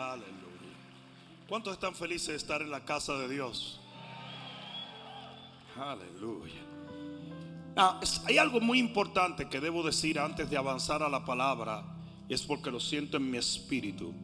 [0.00, 0.30] Aleluya.
[1.46, 3.78] ¿Cuántos están felices de estar en la casa de Dios?
[5.76, 6.62] Aleluya.
[7.76, 11.84] Ah, hay algo muy importante que debo decir antes de avanzar a la palabra,
[12.30, 14.14] es porque lo siento en mi espíritu.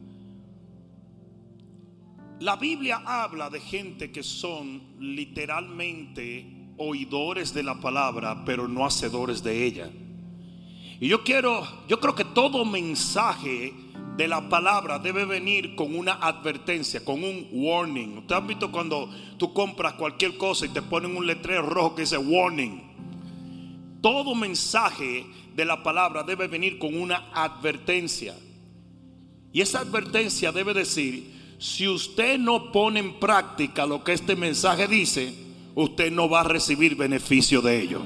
[2.39, 9.43] La Biblia habla de gente que son literalmente oidores de la palabra, pero no hacedores
[9.43, 9.91] de ella.
[10.99, 13.73] Y yo quiero, yo creo que todo mensaje
[14.17, 18.17] de la palabra debe venir con una advertencia, con un warning.
[18.17, 22.01] ¿Usted ha visto cuando tú compras cualquier cosa y te ponen un letrero rojo que
[22.01, 22.81] dice warning?
[24.01, 28.35] Todo mensaje de la palabra debe venir con una advertencia.
[29.53, 34.87] Y esa advertencia debe decir, si usted no pone en práctica lo que este mensaje
[34.87, 35.33] dice,
[35.75, 38.01] usted no va a recibir beneficio de ello.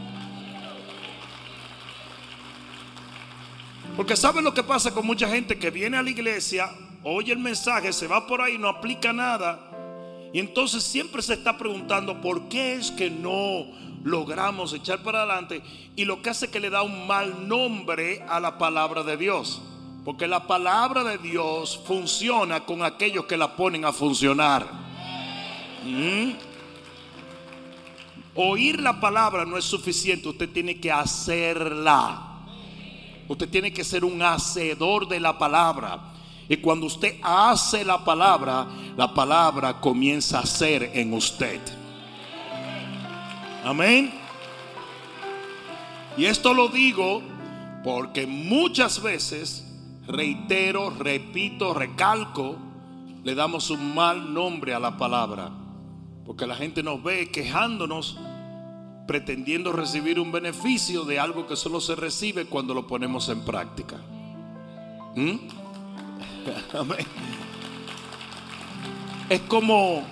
[3.96, 6.72] Porque ¿sabe lo que pasa con mucha gente que viene a la iglesia,
[7.04, 9.72] oye el mensaje, se va por ahí, no aplica nada?
[10.34, 13.66] Y entonces siempre se está preguntando por qué es que no
[14.04, 15.62] logramos echar para adelante.
[15.96, 19.62] Y lo que hace que le da un mal nombre a la palabra de Dios.
[20.06, 24.66] Porque la palabra de Dios funciona con aquellos que la ponen a funcionar.
[25.86, 26.32] ¿Mm?
[28.36, 32.31] Oír la palabra no es suficiente, usted tiene que hacerla.
[33.32, 36.02] Usted tiene que ser un hacedor de la palabra.
[36.50, 41.62] Y cuando usted hace la palabra, la palabra comienza a ser en usted.
[43.64, 44.12] Amén.
[46.18, 47.22] Y esto lo digo
[47.86, 49.66] porque muchas veces,
[50.06, 52.58] reitero, repito, recalco,
[53.24, 55.52] le damos un mal nombre a la palabra.
[56.26, 58.20] Porque la gente nos ve quejándonos
[59.12, 63.98] pretendiendo recibir un beneficio de algo que solo se recibe cuando lo ponemos en práctica.
[65.18, 65.36] ¿Mm?
[69.30, 70.04] Es como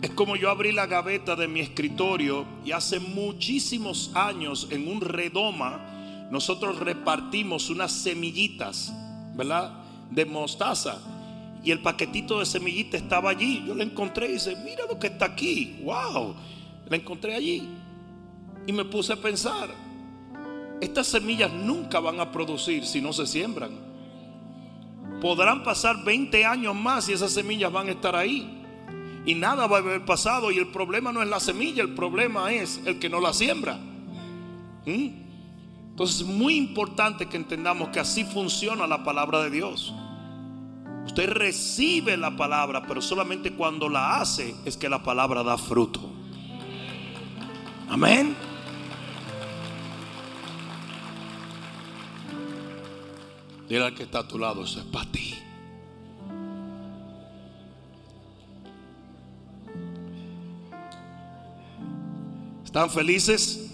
[0.00, 5.02] es como yo abrí la gaveta de mi escritorio y hace muchísimos años en un
[5.02, 8.94] redoma nosotros repartimos unas semillitas,
[9.34, 9.74] ¿verdad?
[10.10, 10.98] De mostaza.
[11.62, 13.62] Y el paquetito de semillitas estaba allí.
[13.66, 15.80] Yo lo encontré y dice, mira lo que está aquí.
[15.82, 16.34] ¡Wow!
[16.90, 17.68] La encontré allí
[18.66, 19.70] y me puse a pensar,
[20.80, 23.70] estas semillas nunca van a producir si no se siembran.
[25.20, 28.56] Podrán pasar 20 años más y esas semillas van a estar ahí.
[29.24, 30.50] Y nada va a haber pasado.
[30.50, 33.78] Y el problema no es la semilla, el problema es el que no la siembra.
[34.86, 35.08] ¿Mm?
[35.90, 39.94] Entonces es muy importante que entendamos que así funciona la palabra de Dios.
[41.06, 46.19] Usted recibe la palabra, pero solamente cuando la hace es que la palabra da fruto.
[47.90, 48.36] Amén.
[53.68, 55.34] Dile al que está a tu lado, eso es para ti.
[62.64, 63.68] ¿Están felices?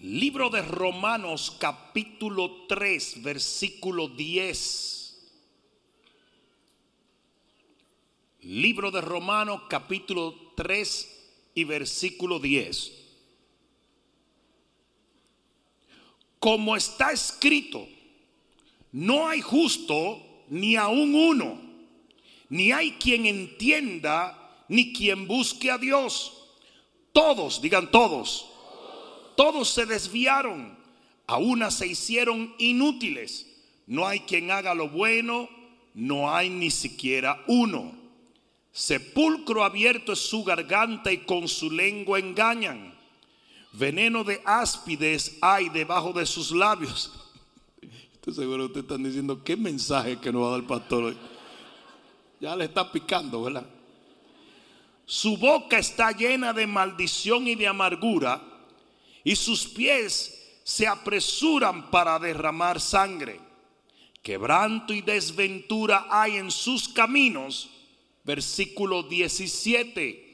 [0.00, 4.99] Libro de Romanos capítulo 3, versículo 10.
[8.50, 12.92] Libro de Romanos capítulo 3 y versículo 10.
[16.40, 17.86] Como está escrito,
[18.90, 21.60] no hay justo ni aún uno,
[22.48, 26.48] ni hay quien entienda, ni quien busque a Dios.
[27.12, 28.50] Todos, digan todos,
[29.36, 30.76] todos se desviaron,
[31.28, 33.46] a una se hicieron inútiles.
[33.86, 35.48] No hay quien haga lo bueno,
[35.94, 37.99] no hay ni siquiera uno.
[38.72, 42.94] Sepulcro abierto es su garganta y con su lengua engañan.
[43.72, 47.12] Veneno de áspides hay debajo de sus labios.
[48.14, 51.04] Estoy seguro que ustedes están diciendo, ¿qué mensaje que nos va a dar el pastor
[51.04, 51.16] hoy?
[52.40, 53.66] Ya le está picando, ¿verdad?
[55.04, 58.40] Su boca está llena de maldición y de amargura
[59.24, 63.40] y sus pies se apresuran para derramar sangre.
[64.22, 67.70] Quebranto y desventura hay en sus caminos
[68.24, 70.28] versículo 17.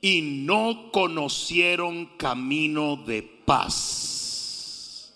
[0.00, 5.12] Y no conocieron camino de paz.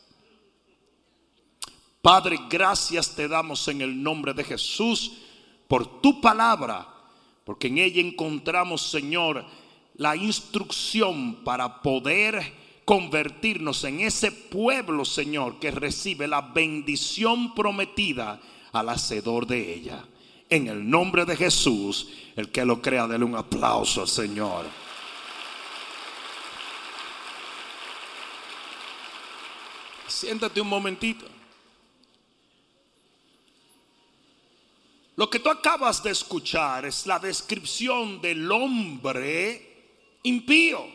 [2.01, 5.13] Padre, gracias te damos en el nombre de Jesús
[5.69, 6.89] por tu palabra,
[7.45, 9.47] porque en ella encontramos, Señor,
[9.95, 18.41] la instrucción para poder convertirnos en ese pueblo, Señor, que recibe la bendición prometida
[18.73, 20.05] al hacedor de ella
[20.53, 22.09] en el nombre de Jesús.
[22.37, 24.67] El que lo crea, déle un aplauso al Señor.
[30.07, 31.27] Siéntate un momentito.
[35.17, 40.87] Lo que tú acabas de escuchar es la descripción del hombre impío,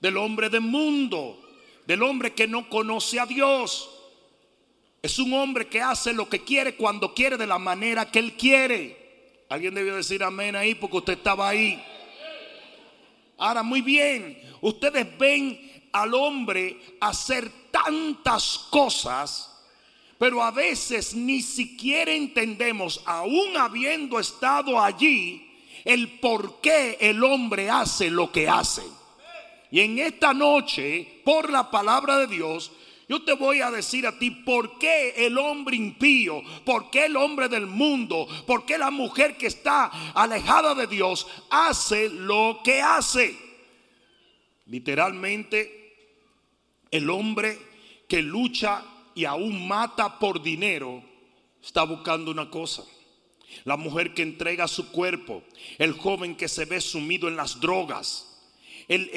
[0.00, 1.40] del hombre del mundo,
[1.86, 3.97] del hombre que no conoce a Dios.
[5.02, 8.34] Es un hombre que hace lo que quiere cuando quiere de la manera que él
[8.34, 9.44] quiere.
[9.48, 11.82] Alguien debió decir amén ahí porque usted estaba ahí.
[13.38, 19.58] Ahora, muy bien, ustedes ven al hombre hacer tantas cosas
[20.18, 25.48] pero a veces ni siquiera entendemos, aún habiendo estado allí,
[25.84, 28.82] el por qué el hombre hace lo que hace.
[29.70, 32.72] Y en esta noche, por la palabra de Dios,
[33.08, 37.16] yo te voy a decir a ti por qué el hombre impío, por qué el
[37.16, 42.82] hombre del mundo, por qué la mujer que está alejada de Dios hace lo que
[42.82, 43.34] hace.
[44.66, 46.12] Literalmente,
[46.90, 47.58] el hombre
[48.06, 48.84] que lucha
[49.14, 51.02] y aún mata por dinero,
[51.62, 52.84] está buscando una cosa.
[53.64, 55.42] La mujer que entrega su cuerpo,
[55.78, 58.38] el joven que se ve sumido en las drogas,
[58.86, 59.08] el,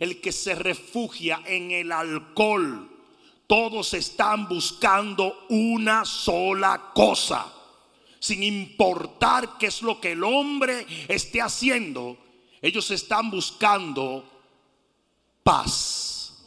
[0.00, 2.92] el que se refugia en el alcohol.
[3.46, 7.46] Todos están buscando una sola cosa,
[8.18, 12.16] sin importar qué es lo que el hombre esté haciendo.
[12.62, 14.24] Ellos están buscando
[15.42, 16.42] paz.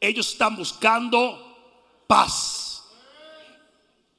[0.00, 2.84] Ellos están buscando paz.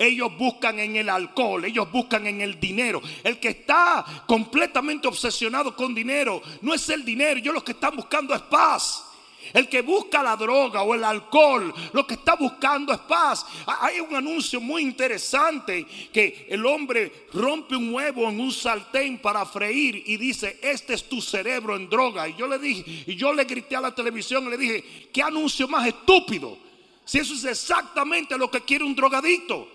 [0.02, 3.02] Ellos buscan en el alcohol, ellos buscan en el dinero.
[3.22, 7.98] El que está completamente obsesionado con dinero no es el dinero, ellos lo que están
[7.98, 9.09] buscando es paz.
[9.54, 13.46] El que busca la droga o el alcohol, lo que está buscando es paz.
[13.66, 19.46] Hay un anuncio muy interesante que el hombre rompe un huevo en un sartén para
[19.46, 22.28] freír y dice, este es tu cerebro en droga.
[22.28, 25.24] Y yo le dije, y yo le grité a la televisión y le dije, ¿qué
[25.24, 26.58] anuncio más estúpido?
[27.06, 29.68] Si eso es exactamente lo que quiere un drogadicto.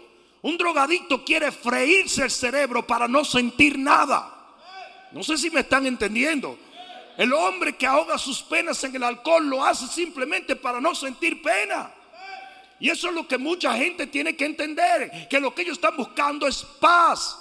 [0.43, 4.31] Un drogadicto quiere freírse el cerebro para no sentir nada.
[5.11, 6.59] No sé si me están entendiendo.
[7.17, 11.41] El hombre que ahoga sus penas en el alcohol lo hace simplemente para no sentir
[11.43, 11.93] pena.
[12.81, 15.97] Y eso es lo que mucha gente tiene que entender, que lo que ellos están
[15.97, 17.39] buscando es paz.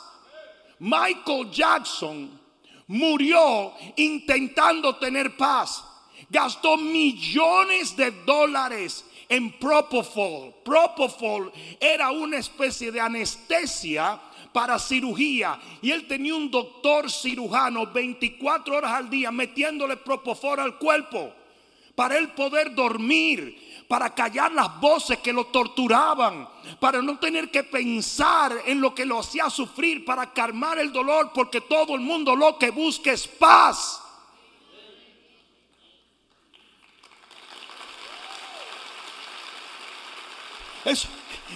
[0.80, 2.40] Michael Jackson
[2.88, 5.84] murió intentando tener paz.
[6.30, 10.54] Gastó millones de dólares en Propofol.
[10.64, 14.20] Propofol era una especie de anestesia
[14.54, 20.78] para cirugía y él tenía un doctor cirujano 24 horas al día metiéndole propofol al
[20.78, 21.34] cuerpo
[21.96, 26.48] para él poder dormir, para callar las voces que lo torturaban,
[26.80, 31.32] para no tener que pensar en lo que lo hacía sufrir, para calmar el dolor,
[31.34, 34.02] porque todo el mundo lo que busca es paz.
[40.86, 41.08] Eso,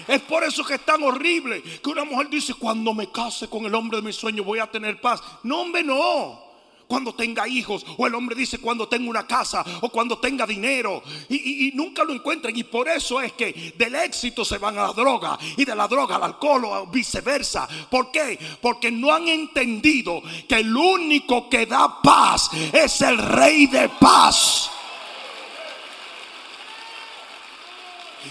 [0.07, 3.65] es por eso que es tan horrible que una mujer dice, cuando me case con
[3.65, 5.21] el hombre de mi sueño voy a tener paz.
[5.43, 6.47] No, hombre, no.
[6.87, 11.03] Cuando tenga hijos, o el hombre dice cuando tenga una casa, o cuando tenga dinero,
[11.27, 12.55] y, nunca lo encuentran.
[12.55, 15.87] Y por eso es que del éxito se van a la droga, y de la
[15.87, 17.67] droga al alcohol, o viceversa.
[17.89, 18.39] ¿Por qué?
[18.61, 24.71] Porque no han entendido que el único que da paz es el rey de paz.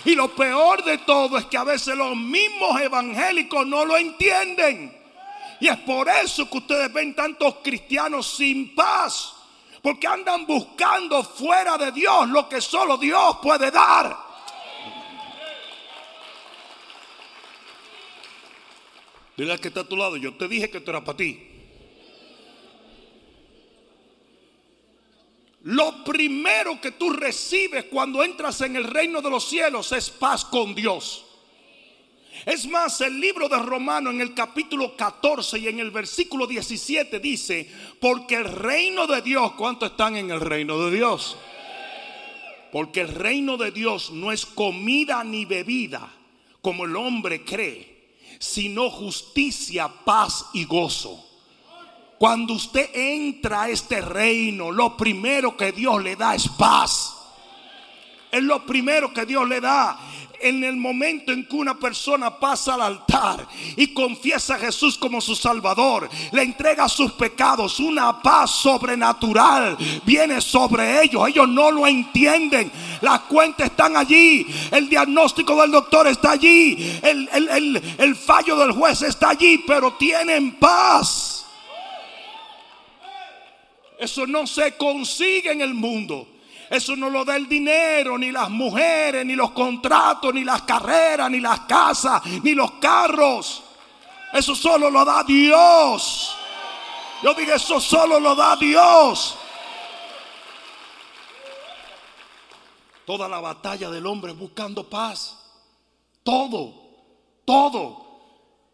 [0.05, 4.97] Y lo peor de todo es que a veces los mismos evangélicos no lo entienden.
[5.61, 9.33] Y es por eso que ustedes ven tantos cristianos sin paz.
[9.83, 14.17] Porque andan buscando fuera de Dios lo que solo Dios puede dar.
[19.37, 21.55] Dile al que está a tu lado, yo te dije que esto era para ti.
[25.66, 30.44] Lo primero que tú recibes cuando entras en el reino de los cielos es paz
[30.44, 31.25] con Dios.
[32.44, 37.18] Es más, el libro de Romano en el capítulo 14 y en el versículo 17
[37.18, 37.68] dice,
[37.99, 41.37] porque el reino de Dios, ¿cuántos están en el reino de Dios?
[42.70, 46.08] Porque el reino de Dios no es comida ni bebida,
[46.62, 51.26] como el hombre cree, sino justicia, paz y gozo
[52.18, 57.12] cuando usted entra a este reino, lo primero que Dios le da es paz.
[58.30, 59.99] Es lo primero que Dios le da.
[60.38, 65.23] En el momento en que una persona pasa al altar y confiesa a Jesús como
[65.23, 71.26] su Salvador, le entrega sus pecados, una paz sobrenatural viene sobre ellos.
[71.28, 72.70] Ellos no lo entienden.
[73.00, 74.46] Las cuentas están allí.
[74.70, 77.00] El diagnóstico del doctor está allí.
[77.02, 79.64] El, fallo del juez está allí.
[79.66, 81.25] Pero tienen paz.
[83.99, 86.29] Eso no se consigue en el mundo.
[86.69, 91.31] Eso no lo da el dinero, ni las mujeres, ni los contratos, ni las carreras,
[91.31, 93.62] ni las casas, ni los carros.
[94.33, 96.37] Eso solo lo da Dios.
[97.23, 99.37] Yo digo, eso solo lo da Dios.
[103.07, 105.38] Toda la batalla del hombre buscando paz.
[106.25, 106.75] Todo,
[107.45, 108.05] todo.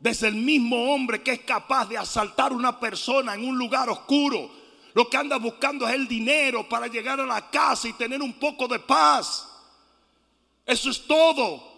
[0.00, 3.90] Desde el mismo hombre que es capaz de asaltar a una persona en un lugar
[3.90, 4.61] oscuro.
[4.94, 8.34] Lo que anda buscando es el dinero para llegar a la casa y tener un
[8.34, 9.48] poco de paz.
[10.66, 11.72] Eso es todo.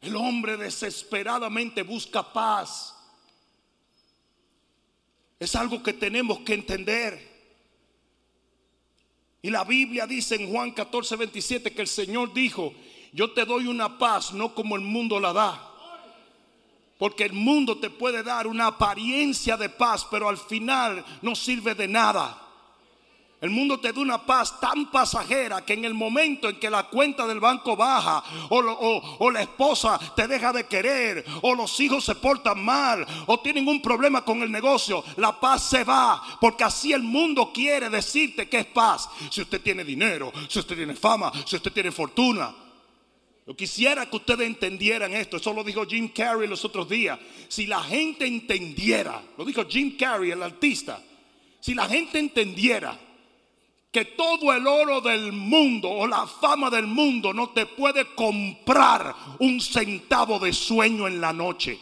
[0.00, 2.94] El hombre desesperadamente busca paz.
[5.38, 7.36] Es algo que tenemos que entender.
[9.42, 12.74] Y la Biblia dice en Juan 14, 27 que el Señor dijo,
[13.12, 15.75] yo te doy una paz no como el mundo la da.
[16.98, 21.74] Porque el mundo te puede dar una apariencia de paz, pero al final no sirve
[21.74, 22.46] de nada.
[23.38, 26.84] El mundo te da una paz tan pasajera que en el momento en que la
[26.88, 32.14] cuenta del banco baja o, la esposa te deja de querer o los hijos se
[32.14, 36.94] portan mal o tienen un problema con el negocio, la paz se va porque así
[36.94, 39.08] el mundo quiere decirte que es paz.
[39.30, 42.65] Si usted tiene dinero, si usted tiene fama, si usted tiene fortuna.
[43.46, 45.36] Yo quisiera que ustedes entendieran esto.
[45.36, 47.18] Eso lo dijo Jim Carrey los otros días.
[47.48, 51.00] Si la gente entendiera, lo dijo Jim Carrey, el artista.
[51.60, 52.98] Si la gente entendiera
[53.92, 59.14] que todo el oro del mundo o la fama del mundo no te puede comprar
[59.38, 61.78] un centavo de sueño en la noche.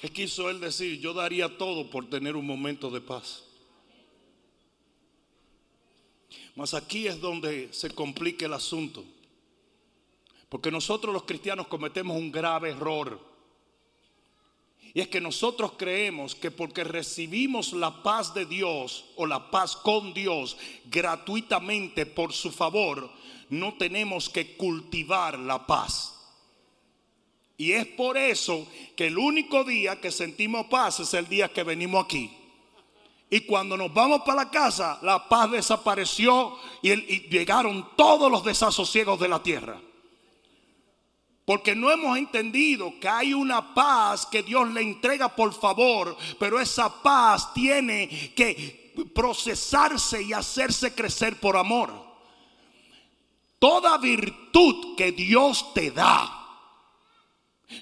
[0.00, 1.00] ¿Qué quiso él decir?
[1.00, 3.44] Yo daría todo por tener un momento de paz.
[6.54, 9.04] Mas aquí es donde se complica el asunto.
[10.48, 13.20] Porque nosotros los cristianos cometemos un grave error.
[14.94, 19.76] Y es que nosotros creemos que porque recibimos la paz de Dios o la paz
[19.76, 23.10] con Dios gratuitamente por su favor,
[23.50, 26.15] no tenemos que cultivar la paz.
[27.58, 31.62] Y es por eso que el único día que sentimos paz es el día que
[31.62, 32.30] venimos aquí.
[33.28, 36.94] Y cuando nos vamos para la casa, la paz desapareció y,
[37.28, 39.80] llegaron todos los desasosiegos de la tierra.
[41.44, 46.60] Porque no hemos entendido que hay una paz que Dios le entrega por favor, pero
[46.60, 51.92] esa paz tiene que procesarse y hacerse crecer por amor.
[53.58, 56.35] Toda virtud que Dios te da,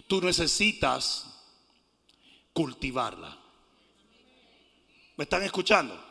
[0.07, 1.27] tú necesitas
[2.53, 3.37] cultivarla.
[5.17, 6.03] ¿Me están escuchando?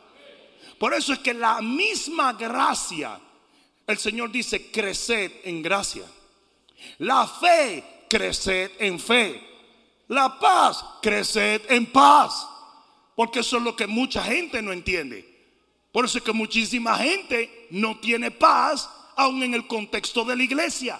[0.78, 3.20] Por eso es que la misma gracia,
[3.86, 6.04] el Señor dice, creced en gracia.
[6.98, 9.42] La fe, creced en fe.
[10.08, 12.46] La paz, creced en paz.
[13.14, 15.34] Porque eso es lo que mucha gente no entiende.
[15.92, 20.42] Por eso es que muchísima gente no tiene paz aún en el contexto de la
[20.42, 20.98] iglesia.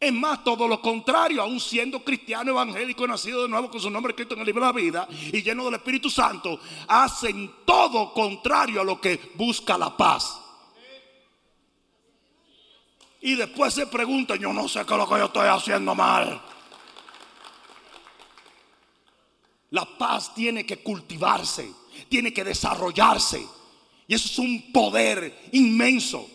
[0.00, 4.12] Es más, todo lo contrario, aún siendo cristiano evangélico, nacido de nuevo con su nombre
[4.12, 8.80] escrito en el libro de la vida y lleno del Espíritu Santo, hacen todo contrario
[8.80, 10.40] a lo que busca la paz.
[13.20, 16.40] Y después se pregunta, yo no sé qué es lo que yo estoy haciendo mal.
[19.68, 21.70] La paz tiene que cultivarse,
[22.08, 23.46] tiene que desarrollarse.
[24.08, 26.26] Y eso es un poder inmenso.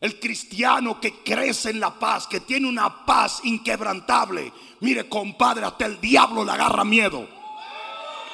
[0.00, 4.52] El cristiano que crece en la paz, que tiene una paz inquebrantable.
[4.80, 7.26] Mire, compadre, hasta el diablo le agarra miedo.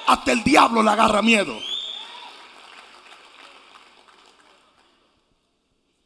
[0.06, 1.56] Hasta el diablo le agarra miedo.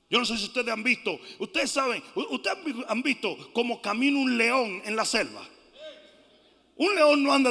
[0.09, 4.39] Yo no sé si ustedes han visto, ustedes saben, ustedes han visto cómo camina un
[4.39, 5.43] león en la selva.
[6.77, 7.51] Un león no anda.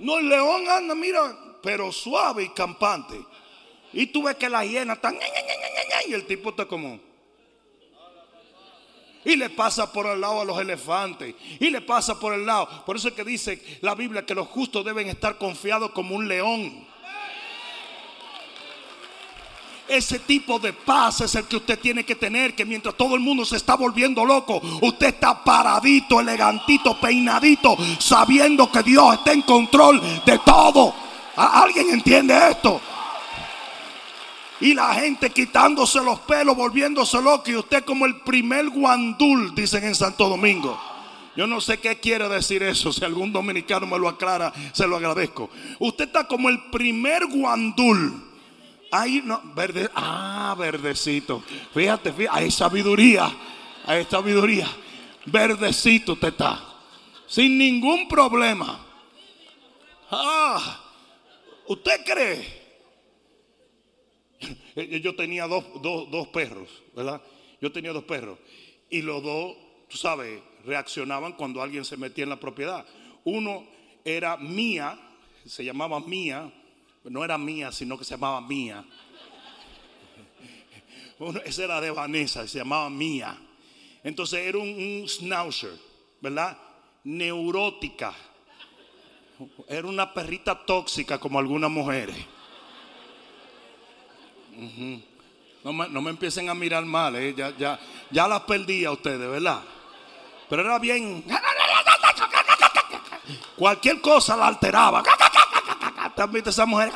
[0.00, 3.18] No, el león anda, mira, pero suave y campante.
[3.98, 5.12] Y tú ves que la hiena está.
[6.06, 7.00] Y el tipo está como.
[9.24, 11.34] Y le pasa por el lado a los elefantes.
[11.58, 12.84] Y le pasa por el lado.
[12.86, 16.28] Por eso es que dice la Biblia que los justos deben estar confiados como un
[16.28, 16.86] león.
[19.88, 23.20] Ese tipo de paz es el que usted tiene que tener, que mientras todo el
[23.20, 29.42] mundo se está volviendo loco, usted está paradito, elegantito, peinadito, sabiendo que Dios está en
[29.42, 30.94] control de todo.
[31.34, 32.80] ¿Alguien entiende esto?
[34.60, 37.50] Y la gente quitándose los pelos, volviéndose loco.
[37.50, 40.78] Y usted como el primer guandul, dicen en Santo Domingo.
[41.36, 42.92] Yo no sé qué quiere decir eso.
[42.92, 45.48] Si algún dominicano me lo aclara, se lo agradezco.
[45.78, 48.24] Usted está como el primer guandul.
[48.90, 49.40] Ahí no,
[49.94, 51.42] ah, verdecito.
[51.72, 53.30] Fíjate, fíjate, hay sabiduría,
[53.86, 54.66] hay sabiduría.
[55.26, 56.60] verdecito te está.
[57.28, 58.80] Sin ningún problema.
[60.10, 60.80] Ah,
[61.66, 62.67] ¿usted cree?
[65.02, 67.20] Yo tenía dos, dos perros, ¿verdad?
[67.60, 68.38] Yo tenía dos perros.
[68.90, 69.56] Y los dos,
[69.88, 72.86] tú sabes, reaccionaban cuando alguien se metía en la propiedad.
[73.24, 73.66] Uno
[74.04, 74.98] era mía,
[75.44, 76.52] se llamaba mía,
[77.04, 78.84] no era mía, sino que se llamaba mía.
[81.18, 83.36] Uno, ese era de Vanessa, se llamaba mía.
[84.04, 85.72] Entonces era un, schnauzer,
[86.20, 86.56] ¿verdad?
[87.04, 88.14] Neurótica.
[89.68, 92.16] Era una perrita tóxica como algunas mujeres.
[95.64, 97.34] No, me, empiecen a mirar mal, ¿eh?
[97.36, 97.78] ya, ya,
[98.10, 99.62] ya las perdí a ustedes, ¿verdad?
[100.48, 101.24] Pero era bien.
[103.56, 105.02] Cualquier cosa la alteraba.
[106.16, 106.90] ¿También esa mujer?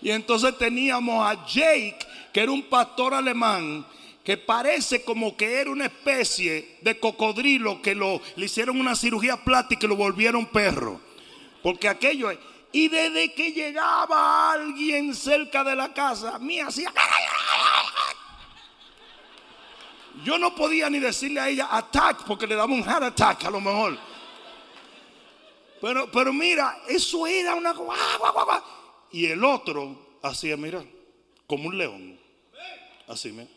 [0.00, 1.98] Y entonces teníamos a Jake,
[2.32, 3.84] que era un pastor alemán,
[4.22, 9.36] que parece como que era una especie de cocodrilo que lo, le hicieron una cirugía
[9.36, 11.00] plástica y lo volvieron perro.
[11.62, 12.38] Porque aquello es.
[12.76, 16.92] Y desde que llegaba alguien cerca de la casa, mía hacía.
[20.22, 23.50] Yo no podía ni decirle a ella attack porque le daba un heart attack a
[23.50, 23.96] lo mejor.
[25.80, 27.74] Pero, pero mira, eso era una.
[29.10, 30.84] Y el otro hacía, mira,
[31.46, 32.20] como un león.
[33.08, 33.48] Así, mira.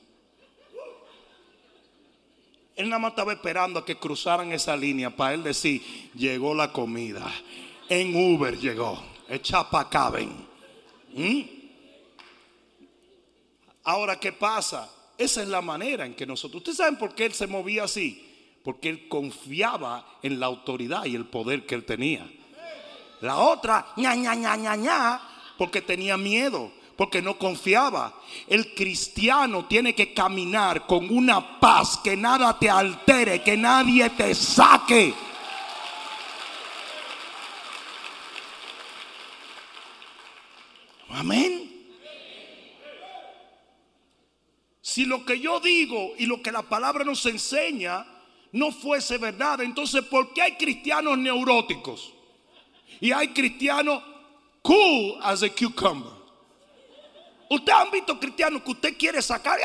[2.78, 6.72] Él nada más estaba esperando a que cruzaran esa línea para él decir, llegó la
[6.72, 7.30] comida.
[7.90, 9.02] En Uber llegó.
[9.28, 10.14] Echa para acá,
[11.14, 11.42] ¿Mm?
[13.84, 14.90] Ahora, ¿qué pasa?
[15.18, 18.26] Esa es la manera en que nosotros, ¿ustedes saben por qué él se movía así?
[18.64, 22.30] Porque él confiaba en la autoridad y el poder que él tenía.
[23.22, 25.22] La otra, ña, ña, ña, ña, ña,
[25.58, 28.14] porque tenía miedo, porque no confiaba.
[28.48, 34.34] El cristiano tiene que caminar con una paz, que nada te altere, que nadie te
[34.36, 35.14] saque.
[41.10, 41.70] Amén.
[44.82, 48.06] Si lo que yo digo y lo que la palabra nos enseña
[48.52, 52.14] no fuese verdad, entonces ¿por qué hay cristianos neuróticos?
[53.00, 54.04] Y hay cristianos
[54.62, 56.12] cool as a cucumber.
[57.50, 59.60] Ustedes han visto cristianos que usted quiere sacar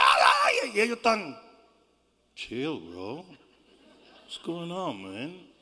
[0.72, 1.38] y ellos están
[2.34, 3.24] chill, bro.
[4.24, 5.54] What's going on, man?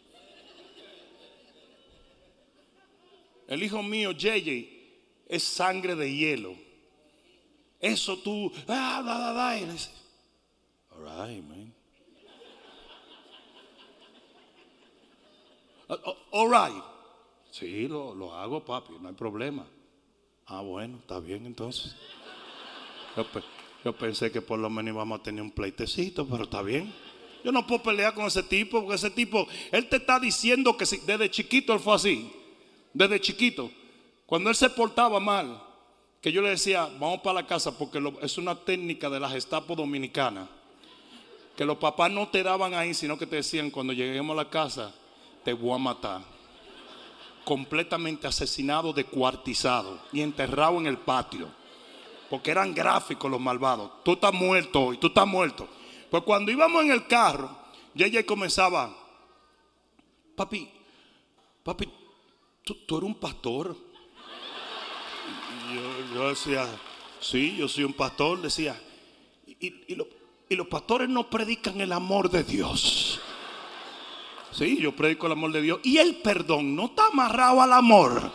[3.49, 4.72] El hijo mío, JJ,
[5.33, 6.55] es sangre de hielo.
[7.81, 9.59] Eso tú, ah, da, da, da.
[9.59, 9.91] Y dice,
[10.91, 11.75] all right, man.
[15.89, 16.85] Ah, oh, all right.
[17.51, 19.67] Sí, lo, lo, hago, papi, no hay problema.
[20.47, 21.97] Ah, bueno, está bien entonces.
[23.85, 26.93] Yo, pensé que por lo menos íbamos a tener un pleitecito, pero está bien.
[27.43, 30.85] Yo no puedo pelear con ese tipo, porque ese tipo, él te está diciendo que
[30.85, 32.31] desde chiquito él fue así.
[32.93, 33.71] Desde chiquito.
[34.33, 35.63] Cuando él se portaba mal,
[36.23, 39.77] que yo le decía, vamos para la casa porque es una técnica de la Gestapo
[39.77, 40.49] dominicana.
[41.55, 44.49] Que los papás no te daban ahí, sino que te decían, cuando lleguemos a la
[44.49, 44.95] casa,
[45.45, 46.23] te voy a matar.
[47.45, 51.51] Completamente asesinado, descuartizado y enterrado en el patio.
[52.31, 54.03] Porque eran gráficos los malvados.
[54.03, 55.69] Tú estás muerto hoy, tú estás muerto.
[56.11, 57.55] Pues cuando íbamos en el carro,
[57.93, 58.97] ya ella comenzaba,
[60.35, 60.71] papi,
[61.63, 61.87] papi,
[62.65, 63.92] tú, tú eres un pastor
[66.15, 66.67] yo, decía,
[67.21, 68.81] sí, yo soy un pastor, decía,
[69.47, 69.95] y,
[70.55, 73.21] los pastores no predican el amor de Dios.
[74.51, 75.81] Sí, yo predico el amor de Dios.
[75.83, 78.31] Y el perdón no está amarrado al amor.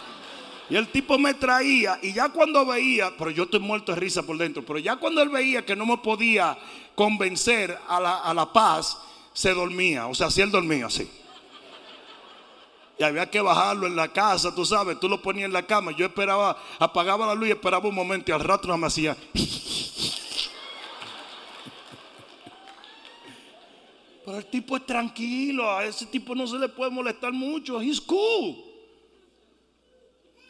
[0.70, 4.24] Y el tipo me traía, y ya cuando veía, pero yo estoy muerto de risa
[4.24, 6.58] por dentro, pero ya cuando él veía que no me podía
[6.96, 8.98] convencer a la, a la paz,
[9.32, 10.08] se dormía.
[10.08, 11.08] O sea, si él dormía así.
[13.00, 15.92] Y había que bajarlo en la casa, tú sabes, tú lo ponías en la cama.
[15.96, 19.16] Yo esperaba, apagaba la luz y esperaba un momento y al rato no me hacía.
[24.26, 28.02] Pero el tipo es tranquilo, a ese tipo no se le puede molestar mucho, he's
[28.02, 28.58] cool.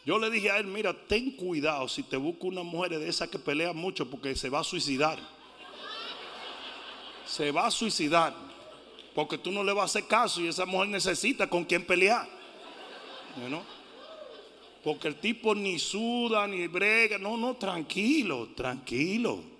[0.03, 3.29] Yo le dije a él, mira, ten cuidado si te busco una mujer de esa
[3.29, 5.19] que pelea mucho porque se va a suicidar.
[7.25, 8.33] Se va a suicidar.
[9.13, 12.36] Porque tú no le vas a hacer caso y esa mujer necesita con quien pelear.
[14.83, 17.17] Porque el tipo ni suda ni brega.
[17.17, 19.57] No, no, tranquilo, tranquilo.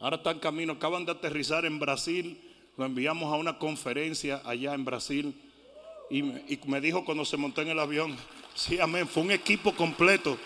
[0.00, 2.40] Ahora está en camino, acaban de aterrizar en Brasil.
[2.76, 5.34] Lo enviamos a una conferencia allá en Brasil.
[6.08, 8.16] Y me, dijo cuando se montó en el avión,
[8.54, 10.38] sí, amén, fue un equipo completo.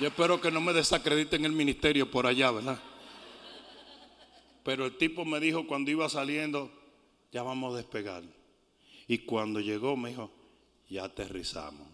[0.00, 2.78] Yo espero que no me desacrediten el ministerio por allá, ¿verdad?
[4.62, 6.70] Pero el tipo me dijo cuando iba saliendo,
[7.32, 8.22] ya vamos a despegar.
[9.10, 10.30] Y cuando llegó me dijo,
[10.88, 11.84] ya aterrizamos.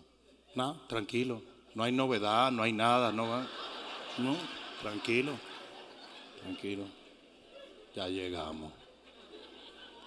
[0.55, 1.41] No, tranquilo,
[1.75, 3.41] no hay novedad, no hay nada, no.
[4.19, 4.37] No,
[4.83, 5.33] tranquilo,
[6.43, 6.85] tranquilo.
[7.95, 8.71] Ya llegamos.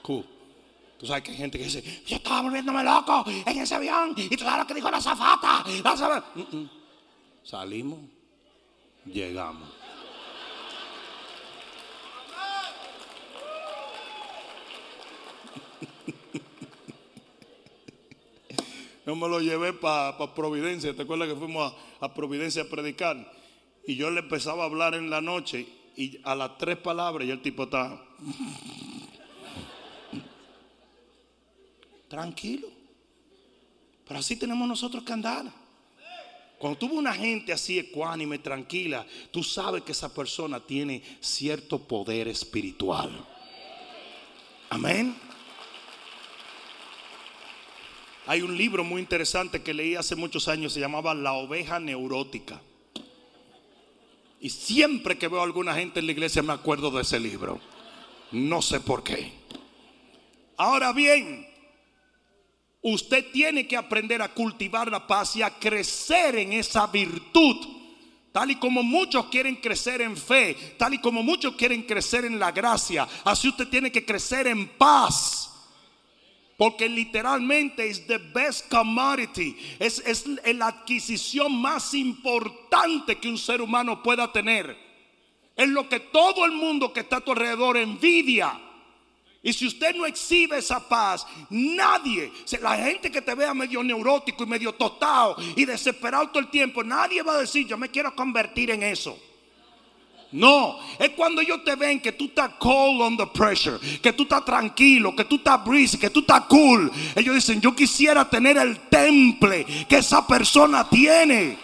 [0.03, 4.29] Tú sabes que hay gente que dice, yo estaba volviéndome loco en ese avión y
[4.29, 5.65] tú sabes lo que dijo la zafata.
[6.35, 6.69] Mm, mm.
[7.41, 8.01] Salimos,
[9.03, 9.67] llegamos.
[19.05, 20.95] Yo me lo llevé para Providencia.
[20.95, 23.31] ¿Te acuerdas que fuimos a, Providencia a predicar?
[23.85, 27.31] Y yo le empezaba a hablar en la noche y a las tres palabras y
[27.31, 28.01] el tipo está
[32.07, 32.67] tranquilo.
[34.07, 35.45] Pero así tenemos nosotros que andar.
[36.57, 42.27] Cuando tuvo una gente así ecuánime, tranquila, tú sabes que esa persona tiene cierto poder
[42.27, 43.25] espiritual.
[44.69, 45.28] Amén.
[48.29, 52.61] Hay un libro muy interesante que leí hace muchos años, se llamaba La oveja neurótica.
[54.39, 57.59] Y siempre que veo a alguna gente en la iglesia me acuerdo de ese libro.
[58.31, 59.33] No sé por qué.
[60.57, 61.47] Ahora bien,
[62.83, 67.57] usted tiene que aprender a cultivar la paz y a crecer en esa virtud.
[68.31, 72.37] Tal y como muchos quieren crecer en fe, tal y como muchos quieren crecer en
[72.37, 75.48] la gracia, así usted tiene que crecer en paz.
[76.59, 79.55] Porque literalmente es the best commodity.
[79.79, 84.77] Es, es la adquisición más importante que un ser humano pueda tener.
[85.55, 88.59] Es lo que todo el mundo que está a tu alrededor envidia.
[89.41, 92.29] Y si usted no exhibe esa paz, nadie,
[92.61, 96.83] la gente que te vea medio neurótico y medio tostado y desesperado todo el tiempo,
[96.83, 99.17] nadie va a decir, yo me quiero convertir en eso.
[100.31, 104.23] No, es cuando ellos te ven que tú estás cold on the pressure, que tú
[104.23, 106.91] estás tranquilo, que tú estás breezy, que tú estás cool.
[107.15, 111.57] Ellos dicen, yo quisiera tener el temple que esa persona tiene.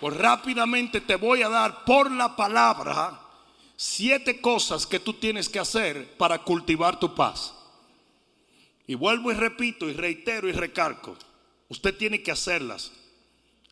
[0.00, 3.20] Pues rápidamente te voy a dar por la palabra
[3.76, 7.54] siete cosas que tú tienes que hacer para cultivar tu paz.
[8.86, 11.14] Y vuelvo y repito y reitero y recargo.
[11.68, 12.90] Usted tiene que hacerlas.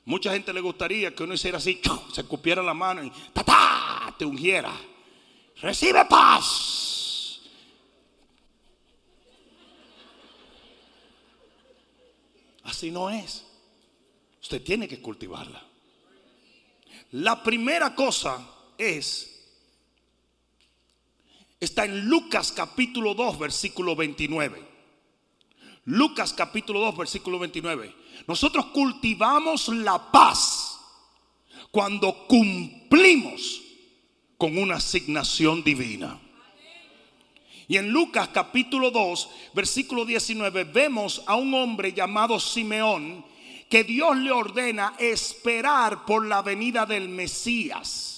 [0.08, 1.82] Mucha gente le gustaría que uno hiciera así,
[2.14, 4.72] se cupiera la mano y ta, te ungiera.
[5.60, 7.42] Recibe paz.
[12.64, 13.44] Así no es.
[14.40, 15.62] Usted tiene que cultivarla.
[17.10, 19.46] La primera cosa es,
[21.60, 24.66] está en Lucas capítulo 2, versículo 29.
[25.84, 28.07] Lucas capítulo 2, versículo 29.
[28.28, 30.78] Nosotros cultivamos la paz
[31.70, 33.62] cuando cumplimos
[34.36, 36.20] con una asignación divina.
[37.68, 43.24] Y en Lucas capítulo 2, versículo 19, vemos a un hombre llamado Simeón
[43.70, 48.17] que Dios le ordena esperar por la venida del Mesías.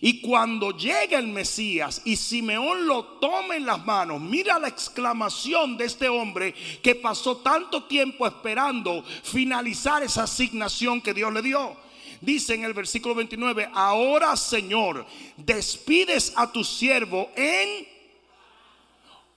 [0.00, 5.76] Y cuando llega el Mesías y Simeón lo toma en las manos, mira la exclamación
[5.76, 11.76] de este hombre que pasó tanto tiempo esperando finalizar esa asignación que Dios le dio.
[12.20, 17.88] Dice en el versículo 29, ahora Señor, despides a tu siervo en...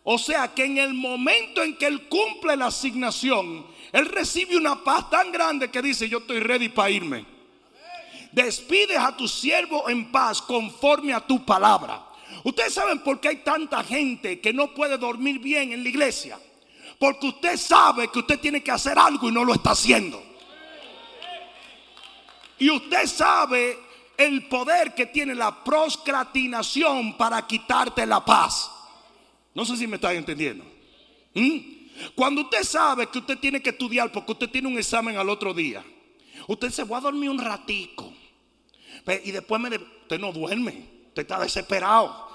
[0.05, 4.83] O sea que en el momento en que él cumple la asignación, él recibe una
[4.83, 7.32] paz tan grande que dice, yo estoy ready para irme
[8.33, 12.03] despides a tu siervo en paz conforme a tu palabra.
[12.43, 16.39] Ustedes saben por qué hay tanta gente que no puede dormir bien en la iglesia.
[16.99, 20.21] Porque usted sabe que usted tiene que hacer algo y no lo está haciendo.
[22.59, 23.77] Y usted sabe
[24.17, 28.71] el poder que tiene la proscratinación para quitarte la paz.
[29.53, 30.63] No sé si me están entendiendo.
[31.33, 31.57] ¿Mm?
[32.15, 35.53] Cuando usted sabe que usted tiene que estudiar porque usted tiene un examen al otro
[35.53, 35.83] día,
[36.47, 38.12] usted se va a dormir un ratico.
[39.23, 42.29] Y después me usted no duerme, usted está desesperado.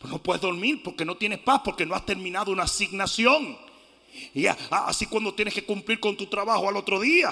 [0.00, 3.58] Pues no puedes dormir porque no tienes paz, porque no has terminado una asignación.
[4.34, 7.30] Y así cuando tienes que cumplir con tu trabajo al otro día,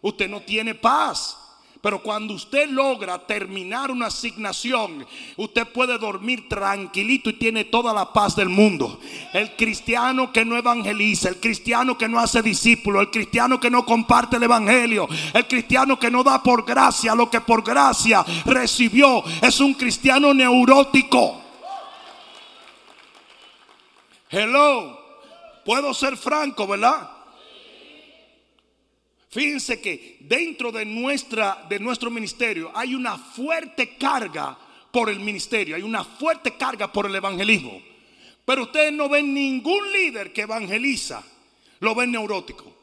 [0.00, 1.36] usted no tiene paz.
[1.82, 8.12] Pero cuando usted logra terminar una asignación, usted puede dormir tranquilito y tiene toda la
[8.12, 9.00] paz del mundo.
[9.32, 13.86] El cristiano que no evangeliza, el cristiano que no hace discípulo, el cristiano que no
[13.86, 19.24] comparte el evangelio, el cristiano que no da por gracia lo que por gracia recibió,
[19.40, 21.40] es un cristiano neurótico.
[24.28, 24.98] Hello,
[25.64, 27.19] puedo ser franco, ¿verdad?
[29.30, 34.58] Fíjense que dentro de, nuestra, de nuestro ministerio hay una fuerte carga
[34.90, 37.80] por el ministerio, hay una fuerte carga por el evangelismo.
[38.44, 41.22] Pero ustedes no ven ningún líder que evangeliza,
[41.78, 42.74] lo ven neurótico.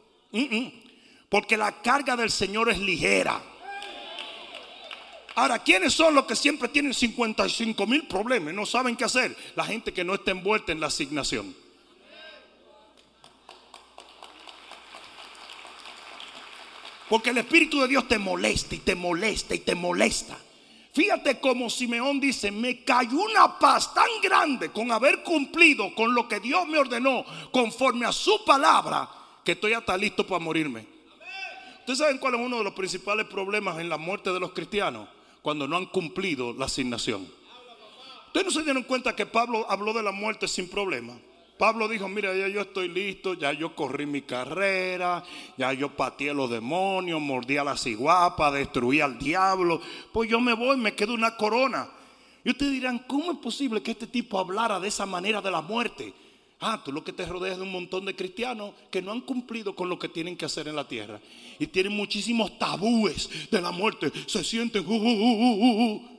[1.27, 3.41] Porque la carga del Señor es ligera.
[5.35, 8.53] Ahora, ¿quiénes son los que siempre tienen 55 mil problemas?
[8.53, 9.35] No saben qué hacer.
[9.55, 11.53] La gente que no está envuelta en la asignación.
[17.09, 20.37] Porque el Espíritu de Dios te molesta y te molesta y te molesta.
[20.93, 26.27] Fíjate como Simeón dice, me cayó una paz tan grande con haber cumplido con lo
[26.27, 29.07] que Dios me ordenó conforme a su palabra,
[29.43, 30.87] que estoy hasta listo para morirme.
[31.79, 35.07] ¿Ustedes saben cuál es uno de los principales problemas en la muerte de los cristianos?
[35.41, 37.25] Cuando no han cumplido la asignación.
[38.25, 41.13] Ustedes no se dieron cuenta que Pablo habló de la muerte sin problema.
[41.57, 45.23] Pablo dijo, mira, ya yo estoy listo, ya yo corrí mi carrera,
[45.57, 50.53] ya yo pateé los demonios, mordí a la ciguapa, destruí al diablo, pues yo me
[50.53, 51.89] voy, me quedo una corona.
[52.43, 55.61] Y ustedes dirán, ¿cómo es posible que este tipo hablara de esa manera de la
[55.61, 56.13] muerte?
[56.59, 59.75] Ah, tú lo que te rodeas de un montón de cristianos que no han cumplido
[59.75, 61.19] con lo que tienen que hacer en la tierra.
[61.59, 64.11] Y tienen muchísimos tabúes de la muerte.
[64.27, 64.85] Se sienten...
[64.87, 66.16] Uh, uh, uh,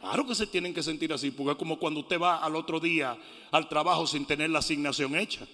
[0.00, 2.78] Claro que se tienen que sentir así, porque es como cuando usted va al otro
[2.78, 3.16] día
[3.50, 5.46] al trabajo sin tener la asignación hecha.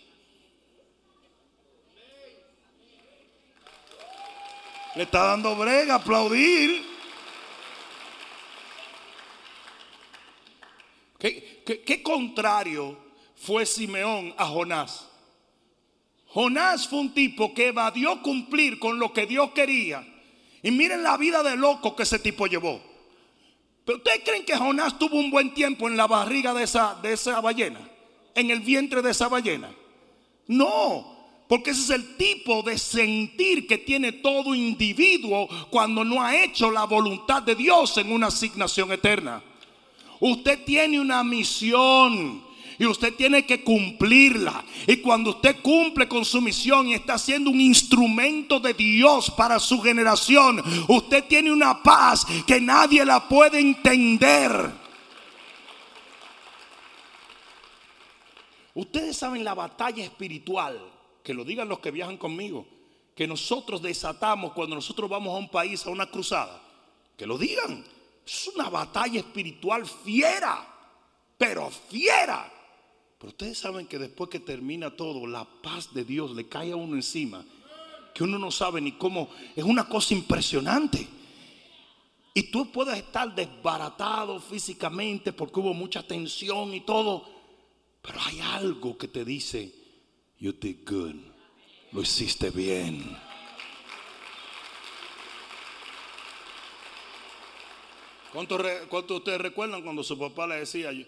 [4.94, 6.84] Le está dando brega, aplaudir.
[11.18, 12.98] ¿Qué, qué contrario
[13.36, 15.08] fue Simeón a Jonás?
[16.26, 20.06] Jonás fue un tipo que evadió cumplir con lo que Dios quería.
[20.62, 22.91] Y miren la vida de loco que ese tipo llevó.
[23.84, 27.12] Pero ustedes creen que Jonás tuvo un buen tiempo en la barriga de esa, de
[27.12, 27.80] esa ballena,
[28.34, 29.70] en el vientre de esa ballena.
[30.46, 31.12] No,
[31.48, 36.70] porque ese es el tipo de sentir que tiene todo individuo cuando no ha hecho
[36.70, 39.42] la voluntad de Dios en una asignación eterna.
[40.20, 42.44] Usted tiene una misión
[42.82, 44.64] y usted tiene que cumplirla.
[44.88, 49.60] Y cuando usted cumple con su misión y está siendo un instrumento de Dios para
[49.60, 54.72] su generación, usted tiene una paz que nadie la puede entender.
[58.74, 60.80] Ustedes saben la batalla espiritual,
[61.22, 62.66] que lo digan los que viajan conmigo,
[63.14, 66.60] que nosotros desatamos cuando nosotros vamos a un país, a una cruzada.
[67.16, 67.84] Que lo digan.
[68.26, 70.66] Es una batalla espiritual fiera,
[71.38, 72.51] pero fiera.
[73.22, 76.76] Pero ustedes saben que después que termina todo, la paz de Dios le cae a
[76.76, 77.46] uno encima.
[78.12, 79.30] Que uno no sabe ni cómo.
[79.54, 81.06] Es una cosa impresionante.
[82.34, 87.24] Y tú puedes estar desbaratado físicamente porque hubo mucha tensión y todo.
[88.02, 89.72] Pero hay algo que te dice,
[90.40, 91.14] you did good.
[91.92, 93.16] Lo hiciste bien.
[98.32, 101.04] ¿Cuántos cuánto ustedes recuerdan cuando su papá le decía, yo,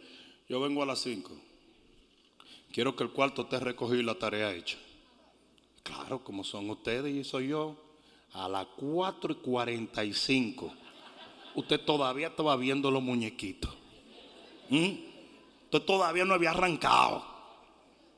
[0.49, 1.54] yo vengo a las 5?
[2.75, 4.77] Quiero que el cuarto recogido y la tarea hecha.
[5.85, 7.77] Claro, como son ustedes y soy yo,
[8.33, 10.75] a las 4 y 45,
[11.55, 13.73] usted todavía estaba viendo los muñequitos.
[14.71, 14.91] ¿Mm?
[15.67, 17.25] Usted todavía no había arrancado.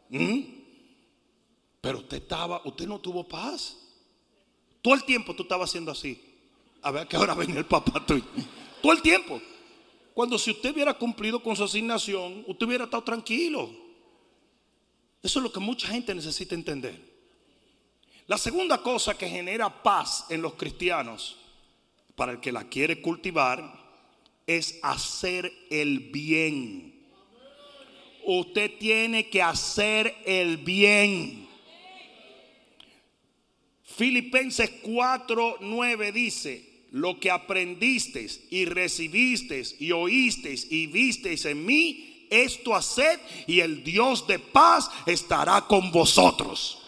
[0.08, 0.40] ¿Mm?
[1.82, 3.76] Pero usted estaba, usted no tuvo paz.
[4.80, 6.18] Todo el tiempo tú estabas haciendo así.
[6.80, 8.24] A ver que ahora viene el papá tuyo.
[8.80, 9.38] Todo el tiempo.
[10.14, 13.85] Cuando si usted hubiera cumplido con su asignación, usted hubiera estado tranquilo.
[15.22, 17.00] Eso es lo que mucha gente necesita entender.
[18.26, 21.36] La segunda cosa que genera paz en los cristianos,
[22.14, 23.86] para el que la quiere cultivar,
[24.46, 26.94] es hacer el bien.
[28.24, 31.46] Usted tiene que hacer el bien.
[33.84, 42.15] Filipenses 4, 9 dice, lo que aprendisteis y recibisteis y oísteis y visteis en mí,
[42.30, 46.78] esto haced y el Dios de paz estará con vosotros.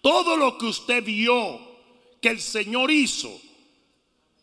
[0.00, 1.60] Todo lo que usted vio
[2.20, 3.40] que el Señor hizo,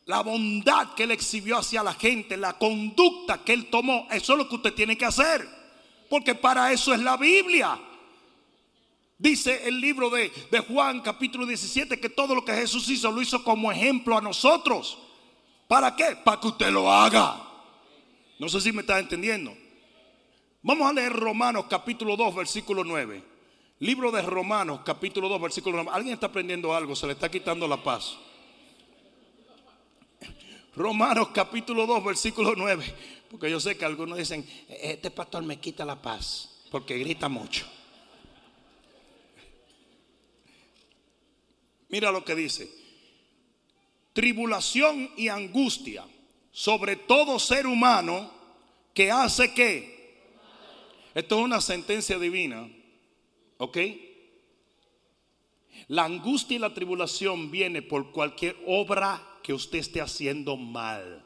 [0.06, 4.39] la bondad que él exhibió hacia la gente, la conducta que él tomó, eso es
[4.39, 5.48] lo que usted tiene que hacer.
[6.10, 7.80] Porque para eso es la Biblia.
[9.17, 13.22] Dice el libro de, de, Juan capítulo 17 que todo lo que Jesús hizo lo
[13.22, 14.98] hizo como ejemplo a nosotros.
[15.67, 16.17] ¿Para qué?
[16.24, 17.53] Para que usted lo haga.
[18.39, 19.56] No sé si me está entendiendo.
[20.62, 23.24] Vamos a leer Romanos capítulo 2, versículo 9.
[23.80, 25.91] Libro de Romanos capítulo 2, versículo 9.
[25.93, 26.96] ¿Alguien está aprendiendo algo?
[26.96, 28.17] Se le está quitando la paz.
[30.76, 32.96] Romanos capítulo 2, versículo 9.
[33.30, 37.67] Porque yo sé que algunos dicen, este pastor me quita la paz porque grita mucho.
[41.89, 42.67] Mira lo que dice.
[44.13, 46.04] Tribulación y angustia
[46.54, 48.32] sobre todo ser humano
[48.94, 50.22] que hace qué.
[51.16, 52.70] Esto es una sentencia divina.
[53.58, 53.78] ¿Ok?
[55.88, 61.26] La angustia y la tribulación viene por cualquier obra que usted esté haciendo mal.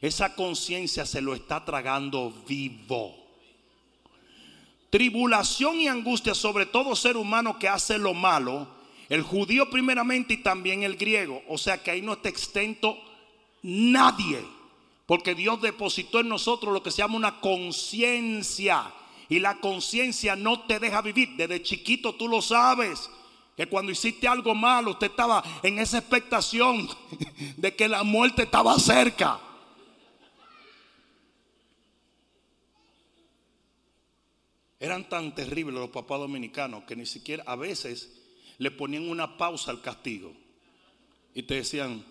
[0.00, 3.14] Esa conciencia se lo está tragando vivo.
[4.90, 8.66] Tribulación y angustia sobre todo ser humano que hace lo malo.
[9.08, 11.42] El judío primeramente y también el griego.
[11.48, 12.98] O sea que ahí no está extento
[13.62, 14.44] nadie.
[15.06, 18.92] Porque Dios depositó en nosotros lo que se llama una conciencia.
[19.28, 21.30] Y la conciencia no te deja vivir.
[21.36, 23.10] Desde chiquito tú lo sabes.
[23.56, 26.88] Que cuando hiciste algo malo, usted estaba en esa expectación
[27.56, 29.40] de que la muerte estaba cerca.
[34.80, 38.20] Eran tan terribles los papás dominicanos que ni siquiera a veces
[38.58, 40.32] le ponían una pausa al castigo.
[41.34, 42.04] Y te decían,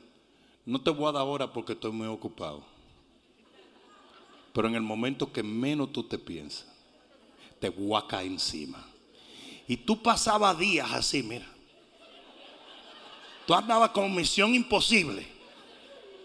[0.66, 2.64] no te voy a dar ahora porque estoy muy ocupado.
[4.54, 6.68] Pero en el momento que menos tú te piensas,
[7.60, 8.86] te voy a caer encima.
[9.68, 11.48] Y tú pasabas días así, mira.
[13.46, 15.28] Tú andabas con misión imposible.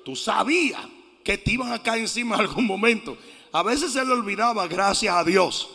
[0.05, 0.81] Tú sabías
[1.22, 3.16] que te iban a caer encima en algún momento.
[3.53, 5.68] A veces se le olvidaba, gracias a Dios.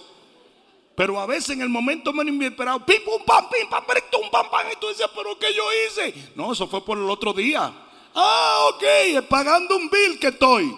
[0.96, 4.68] Pero a veces en el momento menos inesperado, pim, pum, pam, pim, pam, pam, pam.
[4.72, 6.32] Y tú decías, pero ¿qué yo hice?
[6.36, 7.74] No, eso fue por el otro día.
[8.14, 10.76] Ah, ok, pagando un bill que estoy.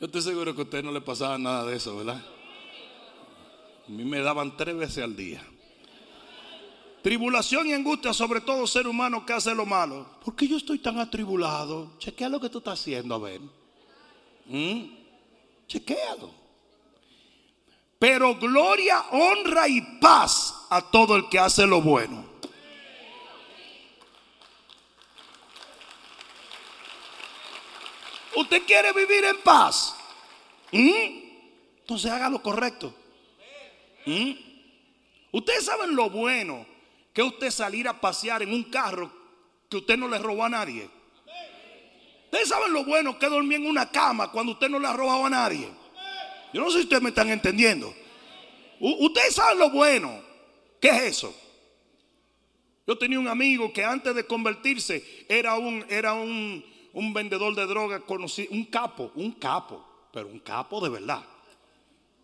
[0.00, 2.20] Yo estoy seguro que a usted no le pasaba nada de eso, ¿verdad?
[3.86, 5.46] A mí me daban tres veces al día.
[7.02, 10.06] Tribulación y angustia sobre todo ser humano que hace lo malo.
[10.24, 11.92] ¿Por qué yo estoy tan atribulado?
[11.98, 13.40] Chequea lo que tú estás haciendo, a ver.
[14.46, 14.92] ¿Mm?
[15.66, 16.30] Chequealo.
[17.98, 22.31] Pero gloria, honra y paz a todo el que hace lo bueno.
[28.36, 29.94] ¿Usted quiere vivir en paz?
[30.70, 31.22] ¿Mm?
[31.80, 32.94] Entonces haga lo correcto.
[34.06, 34.32] ¿Mm?
[35.32, 36.66] Ustedes saben lo bueno
[37.12, 39.12] que usted salir a pasear en un carro
[39.68, 40.88] que usted no le robó a nadie.
[42.24, 45.26] Ustedes saben lo bueno que dormir en una cama cuando usted no le ha robado
[45.26, 45.68] a nadie.
[46.52, 47.94] Yo no sé si ustedes me están entendiendo.
[48.80, 50.20] ustedes saben lo bueno.
[50.80, 51.34] ¿Qué es eso?
[52.86, 57.66] Yo tenía un amigo que antes de convertirse era un, era un, un vendedor de
[57.66, 61.22] drogas conocido, un capo, un capo, pero un capo de verdad.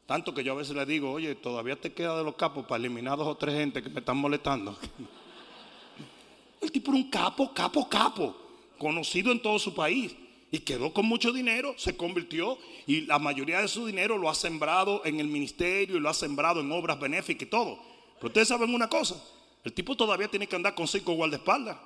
[0.06, 2.78] Tanto que yo a veces le digo, oye, todavía te queda de los capos para
[2.78, 4.76] eliminar dos o tres gente que me están molestando.
[6.60, 8.34] El tipo era un capo, capo, capo,
[8.78, 10.16] conocido en todo su país.
[10.50, 14.34] Y quedó con mucho dinero, se convirtió y la mayoría de su dinero lo ha
[14.34, 17.78] sembrado en el ministerio y lo ha sembrado en obras benéficas y todo.
[18.14, 19.22] Pero ustedes saben una cosa,
[19.62, 21.76] el tipo todavía tiene que andar con cinco guardaespaldas.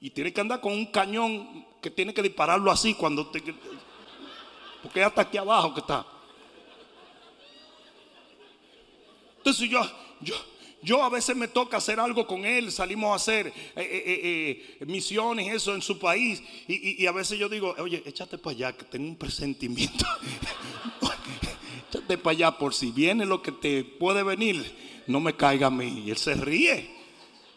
[0.00, 3.42] Y tiene que andar con un cañón que tiene que dispararlo así cuando te,
[4.82, 6.06] porque hasta aquí abajo que está.
[9.38, 9.80] Entonces yo,
[10.20, 10.34] yo,
[10.82, 14.84] yo a veces me toca hacer algo con él, salimos a hacer eh, eh, eh,
[14.86, 18.72] misiones, eso en su país, y, y, a veces yo digo, oye, échate para allá,
[18.76, 20.04] que tengo un presentimiento.
[21.88, 25.70] échate para allá por si viene lo que te puede venir, no me caiga a
[25.70, 26.04] mí.
[26.06, 26.90] Y él se ríe,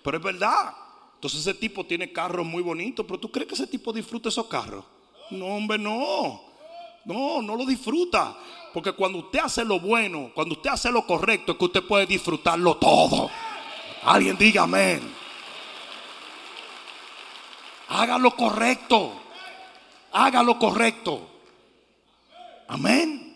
[0.04, 0.83] pero es verdad.
[1.24, 4.46] Entonces ese tipo tiene carros muy bonitos, pero ¿tú crees que ese tipo disfruta esos
[4.48, 4.84] carros?
[5.32, 6.42] No, hombre, no.
[7.06, 8.36] No, no lo disfruta.
[8.74, 12.08] Porque cuando usted hace lo bueno, cuando usted hace lo correcto, es que usted puede
[12.08, 13.30] disfrutarlo todo.
[14.04, 15.00] Alguien diga amén.
[17.88, 19.14] Haga lo correcto.
[20.12, 21.26] Haga lo correcto.
[22.68, 23.33] Amén.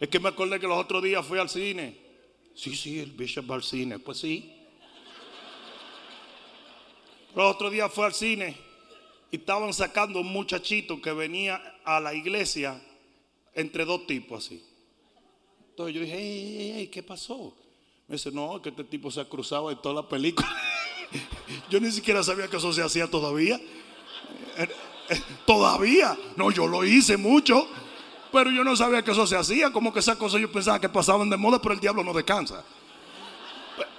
[0.00, 1.96] Es que me acordé que los otros días fui al cine.
[2.54, 3.98] Sí, sí, el Bishop va al cine.
[3.98, 4.54] Pues sí.
[7.34, 8.56] Los otros días fue al cine
[9.30, 12.80] y estaban sacando un muchachito que venía a la iglesia
[13.54, 14.62] entre dos tipos así.
[15.70, 17.54] Entonces yo dije, ¿qué pasó?
[18.08, 20.48] Me dice, no, que este tipo se ha cruzado en toda la película.
[21.70, 23.60] yo ni siquiera sabía que eso se hacía todavía.
[25.46, 26.18] Todavía.
[26.36, 27.66] No, yo lo hice mucho.
[28.32, 30.88] Pero yo no sabía que eso se hacía, como que esas cosas yo pensaba que
[30.88, 32.62] pasaban de moda, pero el diablo no descansa.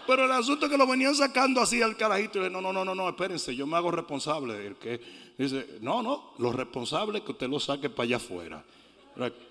[0.05, 2.39] Pero el asunto es que lo venían sacando así al carajito.
[2.39, 4.65] Y dije, no, no, no, no, no, espérense, yo me hago responsable.
[4.65, 4.99] El que
[5.38, 8.63] dice, no, no, lo responsable es que usted lo saque para allá afuera.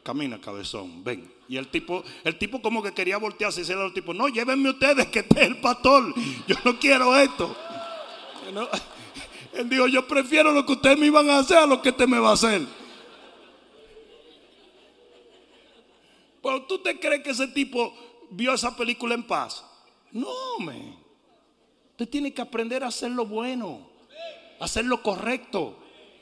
[0.02, 1.30] Camina, cabezón, ven.
[1.48, 4.70] Y el tipo, el tipo como que quería voltearse y decirle al tipo, no, llévenme
[4.70, 6.12] ustedes que este es el pastor.
[6.48, 7.54] Yo no quiero esto.
[9.52, 12.08] Él dijo, yo prefiero lo que ustedes me iban a hacer a lo que usted
[12.08, 12.62] me va a hacer.
[16.42, 17.94] Pero tú te crees que ese tipo
[18.30, 19.64] vio esa película en paz.
[20.12, 20.96] No, me.
[21.90, 23.88] Usted tiene que aprender a hacer lo bueno,
[24.60, 25.76] a hacer lo correcto.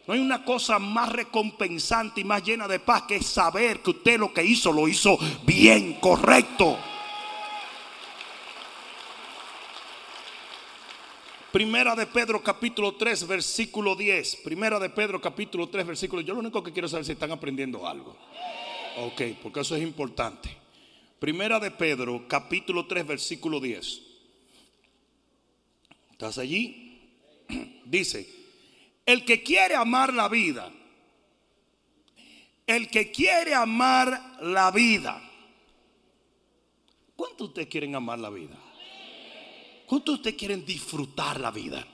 [0.07, 4.19] No hay una cosa más recompensante y más llena de paz que saber que usted
[4.19, 6.79] lo que hizo lo hizo bien, correcto.
[11.53, 14.37] Primera de Pedro capítulo 3 versículo 10.
[14.37, 16.23] Primera de Pedro capítulo 3 versículo.
[16.23, 18.15] Yo lo único que quiero saber es si están aprendiendo algo.
[18.99, 20.49] Ok, porque eso es importante.
[21.19, 24.03] Primera de Pedro capítulo 3 versículo 10.
[26.13, 27.11] ¿Estás allí?
[27.85, 28.27] Dice,
[29.05, 30.73] el que quiere amar la vida,
[32.67, 35.23] el que quiere amar la vida.
[37.15, 38.57] ¿Cuántos de ustedes quieren amar la vida?
[39.87, 41.87] ¿Cuántos de ustedes quieren disfrutar la vida?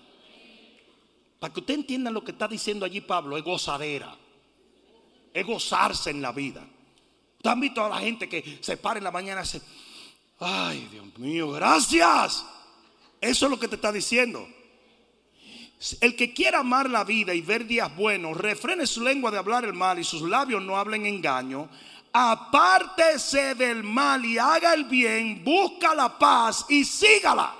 [1.41, 4.17] Para que usted entienda lo que está diciendo allí Pablo, es gozadera.
[5.35, 6.65] Es gozarse en la vida.
[7.43, 9.61] Ustedes han visto a la gente que se para en la mañana y dice,
[10.39, 12.45] ay Dios mío, gracias.
[13.21, 14.49] Eso es lo que te está diciendo.
[16.01, 19.65] El que quiera amar la vida y ver días buenos, refrene su lengua de hablar
[19.65, 21.69] el mal y sus labios no hablen engaño.
[22.13, 27.57] Apártese del mal y haga el bien, busca la paz y sígala.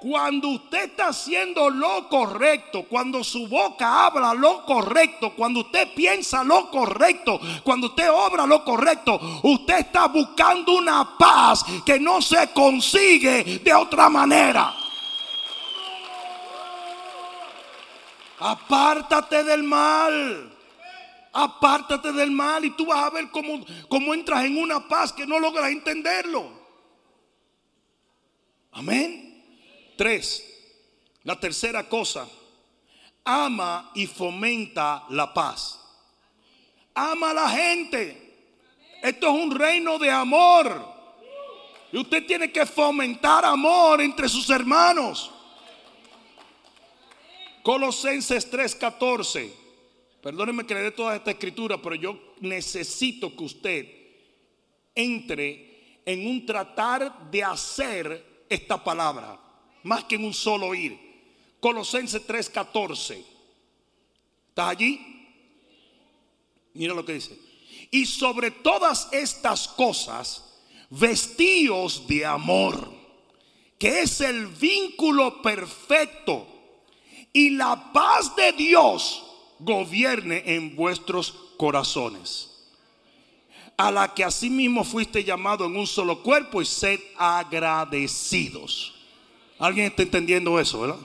[0.00, 6.44] Cuando usted está haciendo lo correcto, cuando su boca habla lo correcto, cuando usted piensa
[6.44, 12.52] lo correcto, cuando usted obra lo correcto, usted está buscando una paz que no se
[12.52, 14.74] consigue de otra manera.
[18.38, 20.52] Apártate del mal.
[21.32, 25.26] Apártate del mal y tú vas a ver cómo, cómo entras en una paz que
[25.26, 26.50] no logras entenderlo.
[28.72, 29.35] Amén.
[29.96, 30.44] Tres,
[31.24, 32.28] la tercera cosa,
[33.24, 35.80] ama y fomenta la paz.
[36.94, 38.26] Ama a la gente.
[39.02, 40.94] Esto es un reino de amor.
[41.92, 45.30] Y usted tiene que fomentar amor entre sus hermanos.
[47.62, 49.52] Colosenses 3:14.
[50.22, 53.86] Perdónenme que le dé toda esta escritura, pero yo necesito que usted
[54.94, 59.38] entre en un tratar de hacer esta palabra,
[59.86, 60.98] más que en un solo oír.
[61.60, 63.24] Colosenses 3:14.
[64.48, 65.00] ¿Estás allí?
[66.74, 67.38] Mira lo que dice.
[67.90, 70.60] Y sobre todas estas cosas,
[70.90, 72.92] vestíos de amor,
[73.78, 76.46] que es el vínculo perfecto
[77.32, 79.22] y la paz de Dios
[79.58, 82.50] gobierne en vuestros corazones.
[83.76, 88.95] A la que asimismo fuiste llamado en un solo cuerpo y sed agradecidos.
[89.58, 90.98] ¿Alguien está entendiendo eso, verdad?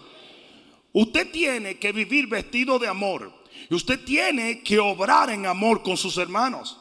[0.93, 3.31] Usted tiene que vivir vestido de amor.
[3.69, 6.77] Y usted tiene que obrar en amor con sus hermanos.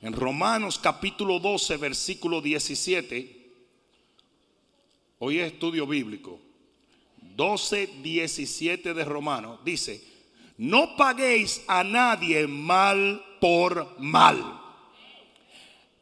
[0.00, 3.42] En Romanos capítulo 12, versículo 17.
[5.18, 6.40] Hoy es estudio bíblico.
[7.36, 10.04] 12, 17 de Romanos, dice,
[10.58, 14.60] no paguéis a nadie mal por mal.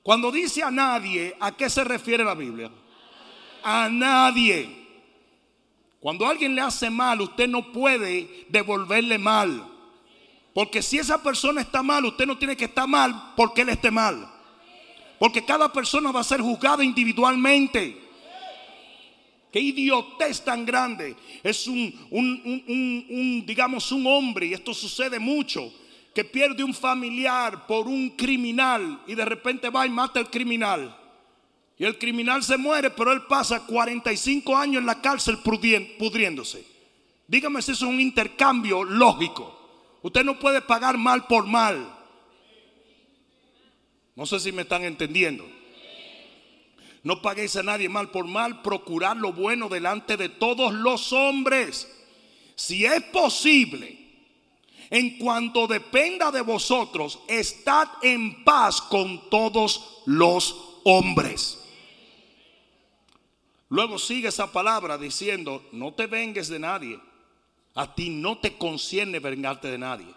[0.02, 2.70] Cuando dice a nadie, ¿a qué se refiere la Biblia?
[3.62, 4.79] A nadie.
[6.00, 9.66] Cuando alguien le hace mal, usted no puede devolverle mal.
[10.54, 13.90] Porque si esa persona está mal, usted no tiene que estar mal porque él esté
[13.90, 14.28] mal.
[15.18, 18.00] Porque cada persona va a ser juzgada individualmente.
[19.52, 21.14] Qué idiotez tan grande.
[21.42, 25.70] Es un, digamos, un hombre, y esto sucede mucho,
[26.14, 30.96] que pierde un familiar por un criminal y de repente va y mata al criminal.
[31.80, 36.62] Y el criminal se muere, pero él pasa 45 años en la cárcel pudriéndose.
[37.26, 39.98] Dígame si eso es un intercambio lógico.
[40.02, 41.90] Usted no puede pagar mal por mal.
[44.14, 45.48] No sé si me están entendiendo.
[47.02, 51.90] No paguéis a nadie mal por mal, procurad lo bueno delante de todos los hombres.
[52.56, 53.98] Si es posible,
[54.90, 61.59] en cuanto dependa de vosotros, estad en paz con todos los hombres.
[63.70, 67.00] Luego sigue esa palabra diciendo, no te vengues de nadie.
[67.74, 70.12] A ti no te concierne vengarte de nadie.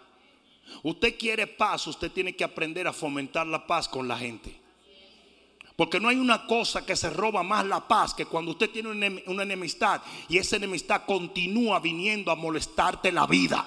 [0.82, 4.60] Usted quiere paz, usted tiene que aprender a fomentar la paz con la gente.
[5.76, 9.22] Porque no hay una cosa que se roba más la paz que cuando usted tiene
[9.26, 13.66] una enemistad y esa enemistad continúa viniendo a molestarte la vida.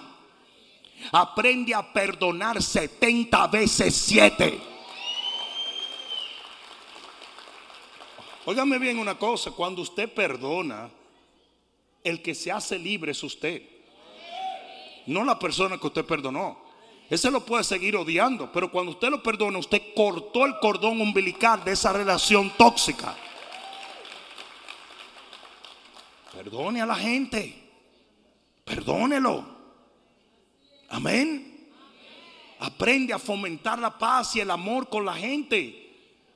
[1.13, 4.76] Aprende a perdonar 70 veces 7.
[8.49, 10.89] Óigame bien una cosa, cuando usted perdona,
[12.01, 13.61] el que se hace libre es usted.
[15.05, 16.57] No la persona que usted perdonó.
[17.09, 21.61] ese lo puede seguir odiando, pero cuando usted lo perdona, usted cortó el cordón umbilical
[21.65, 23.17] de esa relación tóxica.
[26.31, 27.69] Perdone a la gente.
[28.63, 29.43] Perdónelo.
[30.87, 31.69] Amén.
[32.59, 35.86] Aprende a fomentar la paz y el amor con la gente.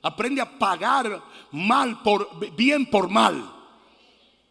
[0.02, 1.22] Aprende a pagar
[1.52, 3.50] mal por bien por mal.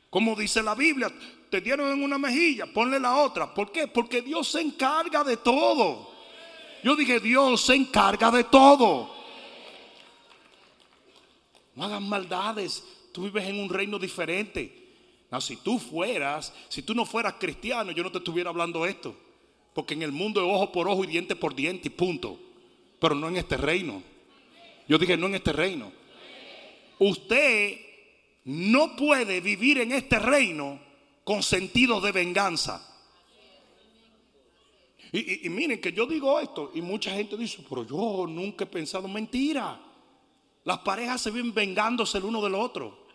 [0.10, 1.12] Como dice la Biblia,
[1.50, 3.54] te dieron en una mejilla, ponle la otra.
[3.54, 3.88] ¿Por qué?
[3.88, 6.10] Porque Dios se encarga de todo.
[6.84, 9.14] Yo dije, Dios se encarga de todo.
[11.76, 12.84] No hagan maldades.
[13.12, 14.82] Tú vives en un reino diferente.
[15.30, 19.16] No, si tú fueras, si tú no fueras cristiano, yo no te estuviera hablando esto.
[19.74, 22.40] Porque en el mundo es ojo por ojo y diente por diente y punto.
[23.00, 24.04] Pero no en este reino.
[24.92, 25.90] Yo dije, no en este reino.
[27.00, 27.80] Usted
[28.44, 30.82] no puede vivir en este reino
[31.24, 32.86] con sentido de venganza.
[35.14, 39.08] Y, miren que yo digo esto y mucha gente dice, pero yo nunca he pensado
[39.08, 39.80] mentira.
[40.66, 43.08] Las parejas se vienen vengándose el uno del otro.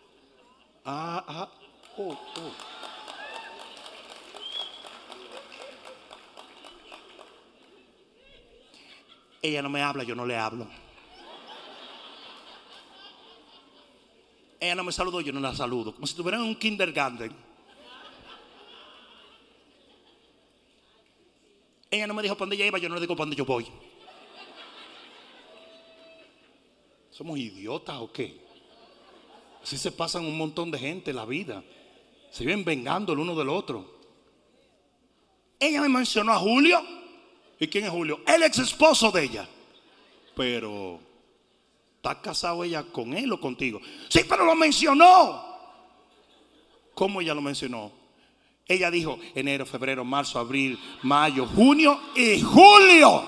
[0.83, 1.51] Ah, ah,
[1.99, 2.53] oh, oh.
[9.43, 10.86] Ella no me habla, yo no le hablo.
[14.59, 15.93] Ella no me saludó, yo no la saludo.
[15.93, 17.31] Como si estuvieran en un kindergarten.
[21.89, 23.45] Ella no me dijo para dónde ella iba, yo no le digo para dónde yo
[23.45, 23.67] voy.
[27.11, 28.45] ¿Somos idiotas o qué?
[29.63, 31.63] Así se pasan un montón de gente la vida.
[32.31, 33.97] Se viven vengando el uno del otro.
[35.59, 36.79] Ella me mencionó a Julio.
[37.59, 38.21] ¿Y quién es Julio?
[38.27, 39.49] El ex esposo de ella.
[40.35, 40.99] Pero,
[42.07, 43.81] ¿está casado ella con él o contigo?
[44.07, 45.45] Sí, pero lo mencionó.
[46.93, 47.91] ¿Cómo ella lo mencionó?
[48.65, 53.23] Ella dijo enero, febrero, marzo, abril, mayo, junio y julio.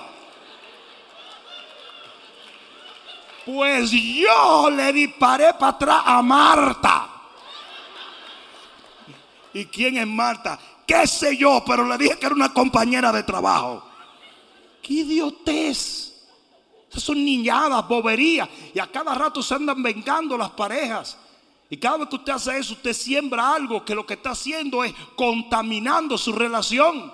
[3.44, 7.10] Pues yo le disparé para atrás a Marta.
[9.52, 10.58] ¿Y quién es Marta?
[10.86, 11.62] ¿Qué sé yo?
[11.66, 13.84] Pero le dije que era una compañera de trabajo.
[14.82, 16.09] ¡Qué idiotez!
[16.90, 18.48] Esas son niñadas, boberías.
[18.74, 21.16] Y a cada rato se andan vengando las parejas.
[21.70, 24.82] Y cada vez que usted hace eso, usted siembra algo que lo que está haciendo
[24.82, 27.12] es contaminando su relación.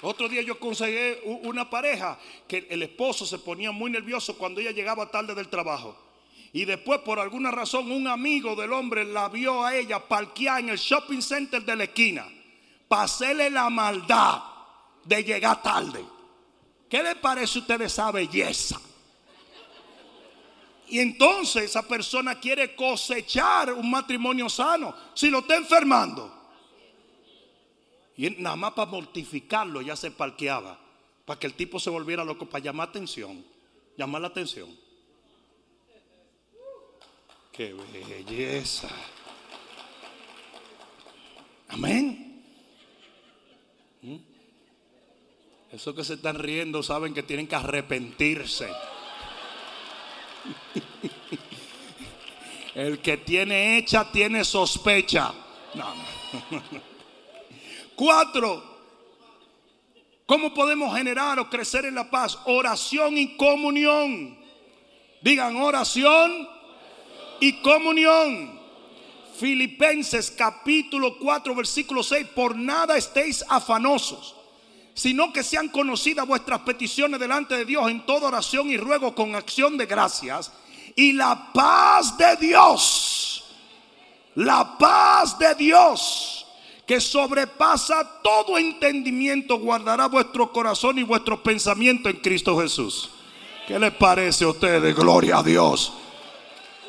[0.00, 4.72] Otro día yo conseguí una pareja que el esposo se ponía muy nervioso cuando ella
[4.72, 5.96] llegaba tarde del trabajo.
[6.52, 10.68] Y después, por alguna razón, un amigo del hombre la vio a ella parquear en
[10.68, 12.26] el shopping center de la esquina.
[12.88, 14.42] Pasele la maldad
[15.04, 16.04] de llegar tarde.
[16.90, 18.78] ¿Qué le parece a usted esa belleza?
[20.88, 26.30] Y entonces esa persona quiere cosechar un matrimonio sano si lo está enfermando.
[28.14, 30.78] Y nada más para mortificarlo ya se parqueaba.
[31.24, 33.42] Para que el tipo se volviera loco, para llamar atención.
[33.96, 34.68] Llamar la atención.
[37.52, 38.88] Qué belleza.
[41.68, 42.42] Amén.
[44.00, 44.16] ¿Mm?
[45.70, 48.70] Esos que se están riendo saben que tienen que arrepentirse.
[52.74, 55.34] El que tiene hecha tiene sospecha.
[57.94, 58.72] Cuatro.
[60.24, 62.38] ¿Cómo podemos generar o crecer en la paz?
[62.46, 64.38] Oración y comunión.
[65.20, 66.48] Digan oración
[67.42, 68.60] y comunión.
[69.36, 72.28] Filipenses capítulo 4 versículo 6.
[72.28, 74.36] Por nada estéis afanosos
[74.94, 79.34] sino que sean conocidas vuestras peticiones delante de Dios en toda oración y ruego con
[79.34, 80.52] acción de gracias.
[80.94, 83.44] Y la paz de Dios,
[84.34, 86.46] la paz de Dios,
[86.86, 93.08] que sobrepasa todo entendimiento, guardará vuestro corazón y vuestro pensamiento en Cristo Jesús.
[93.66, 94.94] ¿Qué les parece a ustedes?
[94.94, 95.94] Gloria a Dios.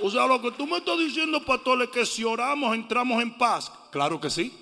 [0.04, 3.36] O sea, lo que tú me estás diciendo, pastor, es que si oramos entramos en
[3.38, 3.72] paz.
[3.91, 4.54] Claro que sí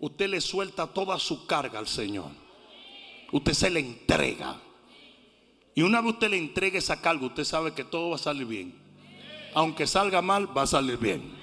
[0.00, 2.30] usted le suelta toda su carga al Señor.
[3.32, 4.56] Usted se le entrega.
[5.74, 8.46] Y una vez usted le entregue esa carga, usted sabe que todo va a salir
[8.46, 8.74] bien.
[9.54, 11.36] Aunque salga mal, va a salir bien.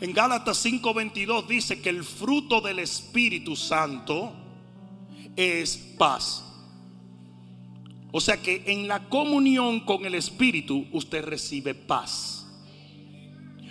[0.00, 4.32] En Gálatas 5:22 dice que el fruto del Espíritu Santo
[5.36, 6.44] es paz.
[8.12, 12.46] O sea que en la comunión con el Espíritu usted recibe paz.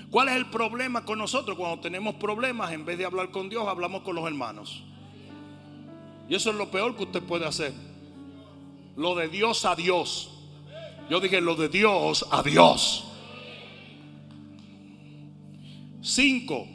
[0.09, 1.57] ¿Cuál es el problema con nosotros?
[1.57, 4.83] Cuando tenemos problemas, en vez de hablar con Dios, hablamos con los hermanos.
[6.27, 7.73] Y eso es lo peor que usted puede hacer.
[8.95, 10.31] Lo de Dios a Dios.
[11.09, 13.05] Yo dije lo de Dios a Dios.
[16.01, 16.65] Cinco,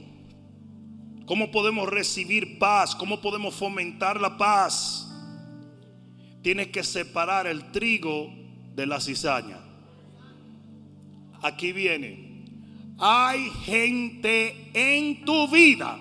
[1.24, 2.94] ¿cómo podemos recibir paz?
[2.94, 5.13] ¿Cómo podemos fomentar la paz?
[6.44, 8.30] Tienes que separar el trigo
[8.74, 9.56] de la cizaña.
[11.40, 12.44] Aquí viene.
[12.98, 15.98] Hay gente en tu vida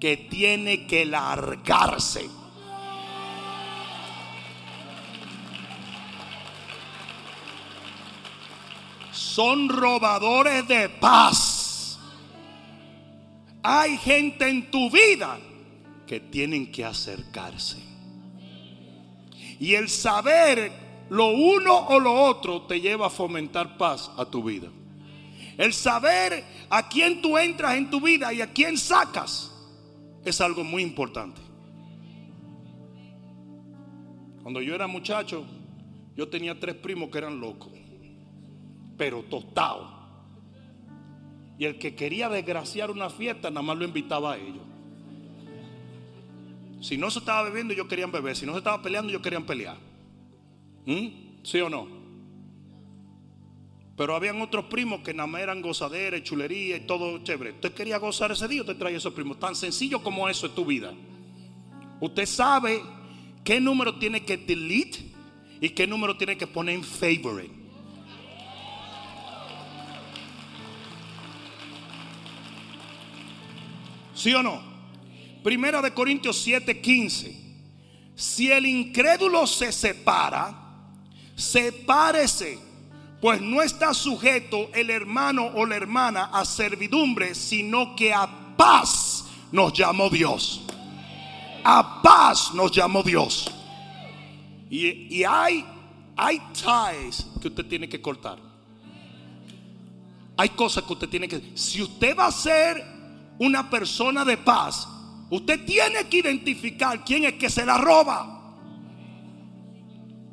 [0.00, 2.26] que tiene que largarse.
[9.12, 11.98] Son robadores de paz.
[13.62, 15.38] Hay gente en tu vida
[16.06, 17.93] que tienen que acercarse.
[19.60, 20.72] Y el saber
[21.10, 24.68] lo uno o lo otro te lleva a fomentar paz a tu vida.
[25.56, 29.52] El saber a quién tú entras en tu vida y a quién sacas
[30.24, 31.40] es algo muy importante.
[34.42, 35.46] Cuando yo era muchacho,
[36.16, 37.72] yo tenía tres primos que eran locos,
[38.96, 39.90] pero tostados.
[41.58, 44.73] Y el que quería desgraciar una fiesta, nada más lo invitaba a ellos.
[46.84, 48.36] Si no se estaba bebiendo, ellos querían beber.
[48.36, 49.78] Si no se estaba peleando, ellos querían pelear.
[50.84, 51.42] ¿Mm?
[51.42, 51.88] ¿Sí o no?
[53.96, 57.52] Pero habían otros primos que nada eran gozadera, chulería y todo chévere.
[57.52, 59.40] Usted quería gozar ese día, usted trae esos primos.
[59.40, 60.92] Tan sencillo como eso es tu vida.
[62.00, 62.82] Usted sabe
[63.44, 65.10] qué número tiene que delete
[65.62, 67.50] y qué número tiene que poner en favorite.
[74.12, 74.73] ¿Sí o no?
[75.44, 77.36] Primera de Corintios 7:15.
[78.16, 80.52] Si el incrédulo se separa,
[81.36, 82.58] sepárese
[83.24, 89.24] pues no está sujeto el hermano o la hermana a servidumbre, sino que a paz
[89.50, 90.60] nos llamó Dios.
[91.64, 93.50] A paz nos llamó Dios.
[94.68, 95.64] Y, hay,
[96.14, 98.38] hay ties que usted tiene que cortar.
[100.36, 101.52] Hay cosas que usted tiene que...
[101.54, 102.84] Si usted va a ser
[103.38, 104.86] una persona de paz,
[105.30, 108.34] usted tiene que identificar quién es que se la roba.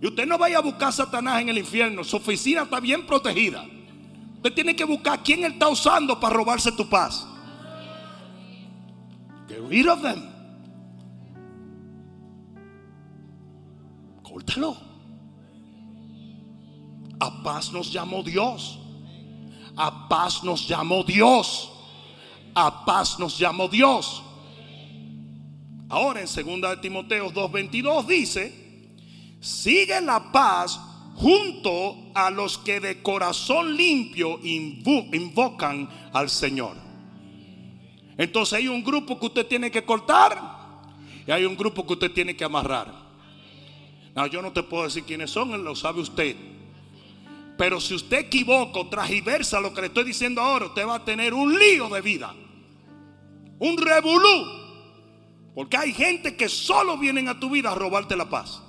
[0.02, 2.04] Y usted no vaya a buscar a Satanás en el infierno.
[2.04, 3.64] Su oficina está bien protegida.
[4.38, 7.28] Usted tiene que buscar quién él está usando para robarse tu paz.
[9.48, 10.24] Get rid of them.
[14.24, 14.78] Córtalo.
[17.20, 18.80] A paz nos llamó Dios.
[19.78, 21.72] A paz nos llamó Dios.
[22.56, 24.24] A paz nos llamó Dios.
[25.92, 28.54] Ahora en 2 Timoteo 2:22 dice,
[29.42, 30.80] sigue la paz
[31.16, 36.78] junto a los que de corazón limpio invocan al Señor.
[38.18, 40.40] Entonces hay un grupo que usted tiene que cortar
[41.28, 42.90] y hay un grupo que usted tiene que amarrar.
[44.16, 46.38] No, yo no te puedo decir quiénes son, lo sabe usted.
[47.58, 51.06] Pero si usted equivoca o tragiversa lo que le estoy diciendo ahora, usted va a
[51.06, 52.34] tener un lío de vida.
[53.60, 54.61] Un revolú.
[55.54, 58.62] Porque hay gente que solo vienen a tu vida a robarte la paz.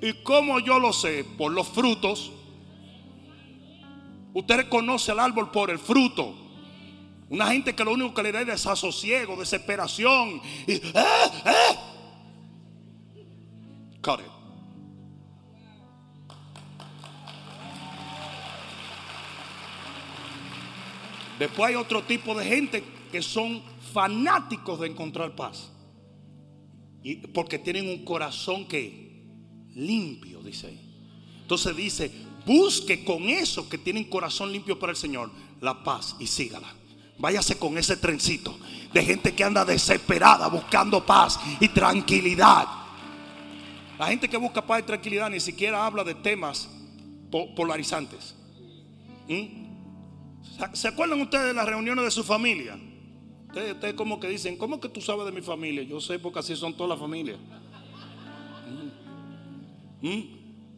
[0.00, 1.24] ¿Y cómo yo lo sé?
[1.24, 2.32] Por los frutos.
[4.32, 6.34] Usted reconoce al árbol por el fruto.
[7.28, 10.40] Una gente que lo único que le da es desasosiego, desesperación.
[10.66, 11.76] Y, ¡eh, eh!
[14.02, 14.40] Cut it.
[21.38, 23.62] Después hay otro tipo de gente que son
[23.92, 25.70] fanáticos de encontrar paz.
[27.02, 29.24] Y porque tienen un corazón que
[29.74, 30.80] limpio, dice ahí.
[31.42, 32.10] Entonces dice,
[32.46, 35.30] busque con eso que tienen corazón limpio para el Señor,
[35.60, 36.68] la paz y sígala.
[37.18, 38.58] Váyase con ese trencito
[38.92, 42.66] de gente que anda desesperada buscando paz y tranquilidad.
[43.98, 46.68] La gente que busca paz y tranquilidad ni siquiera habla de temas
[47.54, 48.34] polarizantes.
[49.28, 49.60] ¿Mm?
[50.72, 52.78] ¿Se acuerdan ustedes de las reuniones de su familia?
[53.50, 55.82] Ustedes, ustedes como que dicen, ¿cómo que tú sabes de mi familia?
[55.82, 57.36] Yo sé porque así son todas las familias.
[60.00, 60.20] ¿Mm?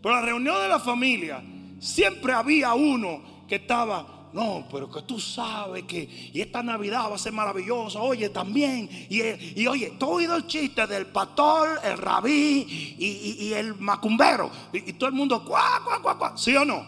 [0.03, 1.45] Pero la reunión de la familia
[1.79, 7.16] siempre había uno que estaba, no, pero que tú sabes que y esta Navidad va
[7.16, 8.01] a ser maravillosa.
[8.01, 8.89] Oye, también.
[9.11, 14.51] Y, oye, todo oído el chiste del pastor, el rabí y, el macumbero.
[14.73, 16.39] Y, todo el mundo, cuá, cuá, cuá, cuá.
[16.39, 16.87] ¿Sí o no?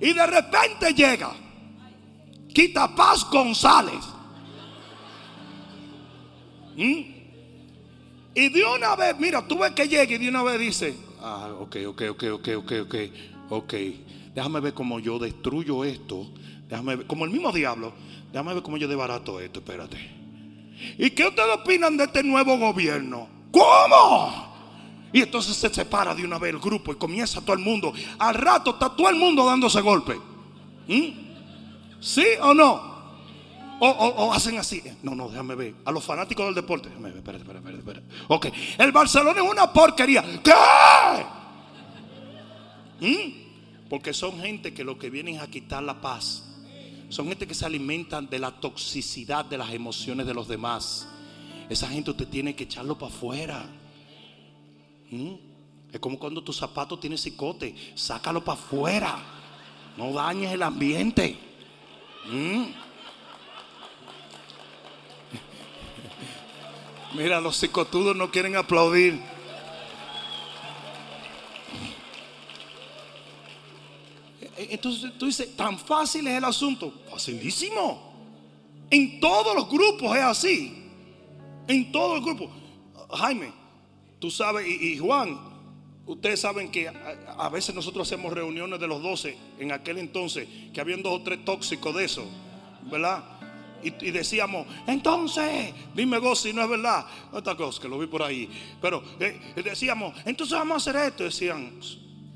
[0.00, 1.30] Y de repente llega,
[2.52, 4.04] quita Paz González.
[6.76, 7.22] ¿Mm?
[8.34, 11.54] Y de una vez, mira, tú ves que llega y de una vez dice, Ah,
[11.60, 12.94] ok, ok, ok, ok, ok, ok,
[13.50, 13.74] ok.
[14.34, 16.26] Déjame ver cómo yo destruyo esto.
[16.68, 17.92] Déjame ver, como el mismo diablo.
[18.32, 19.98] Déjame ver cómo yo desbarato esto, espérate.
[20.98, 23.28] ¿Y qué ustedes opinan de este nuevo gobierno?
[23.52, 24.52] ¿Cómo?
[25.12, 27.92] Y entonces se separa de una vez el grupo y comienza todo el mundo.
[28.18, 30.18] Al rato está todo el mundo dándose golpe.
[30.88, 32.00] ¿Mm?
[32.00, 32.91] ¿Sí o no?
[33.84, 34.80] O, hacen así.
[35.02, 35.74] No, no, déjame ver.
[35.84, 36.88] A los fanáticos del deporte.
[36.88, 38.06] Déjame ver, espérate, espérate, espérate.
[38.28, 38.46] Ok.
[38.78, 40.22] El Barcelona es una porquería.
[40.40, 40.52] ¿Qué?
[43.00, 43.88] ¿Mm?
[43.88, 46.44] Porque son gente que lo que vienen es a quitar la paz.
[47.08, 51.08] Son gente que se alimentan de la toxicidad de las emociones de los demás.
[51.68, 53.66] Esa gente usted tiene que echarlo para afuera.
[55.10, 55.32] ¿Mm?
[55.92, 57.74] Es como cuando tu zapato tiene cicote.
[57.96, 59.18] Sácalo para afuera.
[59.96, 61.36] No dañes el ambiente.
[62.30, 62.81] ¿Mm?
[67.14, 69.20] Mira, los psicotudos no quieren aplaudir.
[74.56, 76.92] Entonces tú dices, tan fácil es el asunto.
[77.10, 78.12] Facilísimo.
[78.90, 80.90] En todos los grupos es así.
[81.68, 82.50] En todos los grupos.
[83.14, 83.52] Jaime,
[84.18, 85.38] tú sabes, y, Juan,
[86.06, 90.80] ustedes saben que a, veces nosotros hacemos reuniones de los 12 en aquel entonces, que
[90.80, 92.24] habían dos o tres tóxicos de eso,
[92.90, 93.22] ¿verdad?
[93.82, 97.06] Y, decíamos, entonces, dime vos si no es verdad.
[97.32, 98.48] Otra cosa, que lo vi por ahí.
[98.80, 101.24] Pero eh, decíamos, entonces vamos a hacer esto.
[101.24, 101.72] Decían,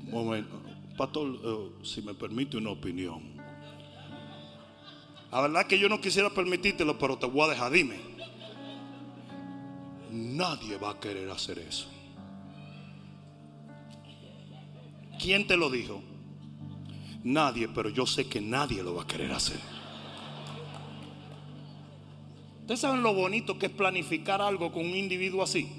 [0.03, 0.61] momento,
[0.97, 3.37] pastor, eh, si me permite una opinión.
[5.31, 7.99] La verdad que yo no quisiera permitírtelo, pero te voy a dejar, dime.
[10.11, 11.87] Nadie va a querer hacer eso.
[15.19, 16.01] ¿Quién te lo dijo?
[17.23, 19.76] Nadie, pero yo sé que nadie lo va a querer hacer.
[22.67, 25.69] Ustedes saben lo bonito que es planificar algo con un individuo así.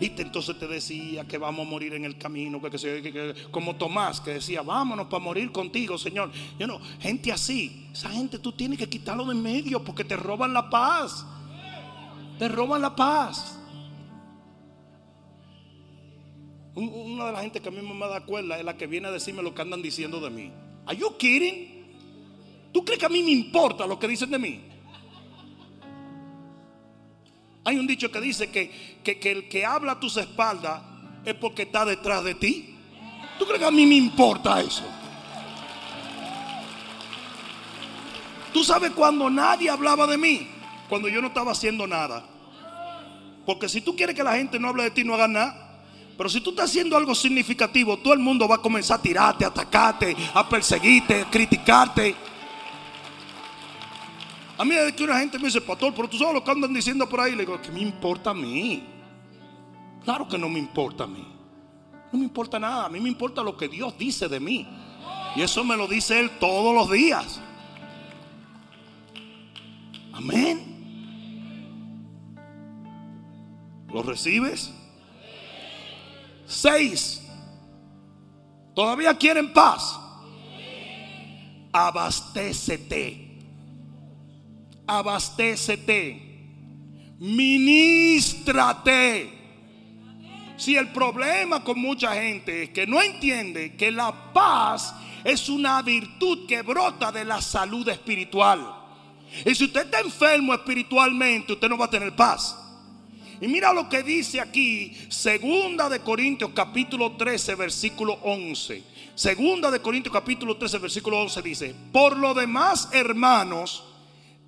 [0.00, 4.32] Y entonces te decía que vamos a morir en el camino, que, como Tomás que
[4.32, 6.30] decía, vámonos para morir contigo, Señor.
[6.58, 10.52] Yo no, gente así, esa gente tú tienes que quitarlo de medio porque te roban
[10.52, 11.24] la paz.
[12.38, 13.58] Te roban la paz.
[16.74, 19.10] Una de las gente que a mí me da cuerda es la que viene a
[19.10, 20.52] decirme lo que andan diciendo de mí.
[20.84, 21.86] ¿Are you kidding?
[22.74, 24.75] ¿Tú crees que a mí me importa lo que dicen de mí?
[27.66, 28.70] Hay un dicho que dice que,
[29.04, 30.80] el que habla a tus espaldas
[31.24, 32.76] es porque está detrás de ti.
[33.40, 34.84] ¿Tú crees que a mí me importa eso?
[38.52, 40.46] Tú sabes cuando nadie hablaba de mí,
[40.88, 42.24] cuando yo no estaba haciendo nada.
[43.44, 45.80] Porque si tú quieres que la gente no hable de ti, no hagas nada.
[46.16, 49.44] Pero si tú estás haciendo algo significativo, todo el mundo va a comenzar a tirarte,
[49.44, 52.14] a atacarte, a perseguirte, a criticarte.
[54.58, 56.72] A mí es que una gente me dice, pastor, pero tú sabes lo que andan
[56.72, 57.32] diciendo por ahí.
[57.32, 58.84] Le digo, ¿qué me importa a mí?
[60.02, 61.26] Claro que no me importa a mí.
[62.10, 62.86] No me importa nada.
[62.86, 64.66] A mí me importa lo que Dios dice de mí.
[65.34, 67.40] Y eso me lo dice Él todos los días.
[70.14, 70.74] Amén.
[73.92, 74.72] ¿Lo recibes?
[76.46, 77.22] Seis.
[78.74, 80.00] ¿Todavía quieren paz?
[81.72, 83.25] Abastécete
[84.86, 86.22] abastécete,
[87.18, 88.56] ministrate.
[90.56, 95.82] Si el problema con mucha gente es que no entiende que la paz es una
[95.82, 98.74] virtud que brota de la salud espiritual.
[99.44, 102.56] Y si usted está enfermo espiritualmente, usted no va a tener paz.
[103.40, 108.82] Y mira lo que dice aquí, segunda de Corintios capítulo 13, versículo 11.
[109.14, 113.84] Segunda de Corintios capítulo 13, versículo 11 dice, por lo demás, hermanos,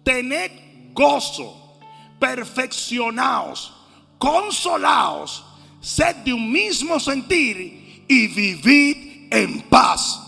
[0.08, 1.76] tened gozo,
[2.18, 3.74] perfeccionaos,
[4.16, 5.44] consolaos,
[5.82, 10.18] sed de un mismo sentir y vivid en paz.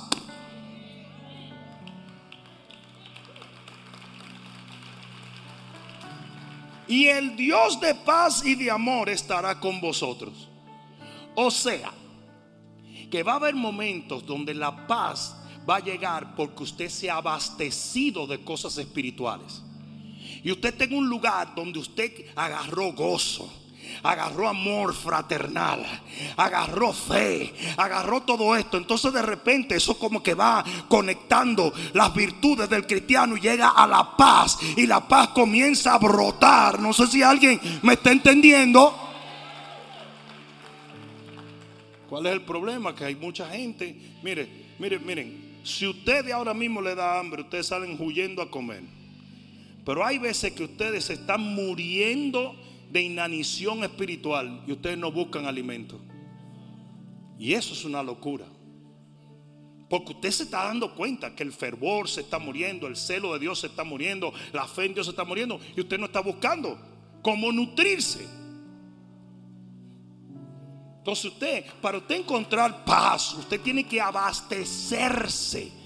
[6.86, 10.50] Y el Dios de paz y de amor estará con vosotros.
[11.34, 11.90] O sea,
[13.10, 15.36] que va a haber momentos donde la paz
[15.68, 19.62] va a llegar porque usted se ha abastecido de cosas espirituales
[20.42, 23.52] y usted tenga un lugar donde usted agarró gozo,
[24.02, 25.84] agarró amor fraternal,
[26.36, 28.76] agarró fe, agarró todo esto.
[28.76, 33.86] Entonces de repente eso como que va conectando las virtudes del cristiano y llega a
[33.86, 36.80] la paz y la paz comienza a brotar.
[36.80, 39.08] No sé si alguien me está entendiendo.
[42.08, 42.94] ¿Cuál es el problema?
[42.94, 43.96] Que hay mucha gente.
[44.22, 45.50] Mire, miren, miren.
[45.62, 48.82] Si usted ahora mismo le da hambre, ustedes salen huyendo a comer.
[49.84, 52.54] Pero hay veces que ustedes están muriendo
[52.90, 56.00] de inanición espiritual y ustedes no buscan alimento.
[57.38, 58.46] Y eso es una locura.
[59.88, 63.40] Porque usted se está dando cuenta que el fervor se está muriendo, el celo de
[63.40, 66.20] Dios se está muriendo, la fe en Dios se está muriendo y usted no está
[66.20, 66.78] buscando
[67.22, 68.26] cómo nutrirse.
[70.98, 75.79] Entonces usted, para usted encontrar paz, usted tiene que abastecerse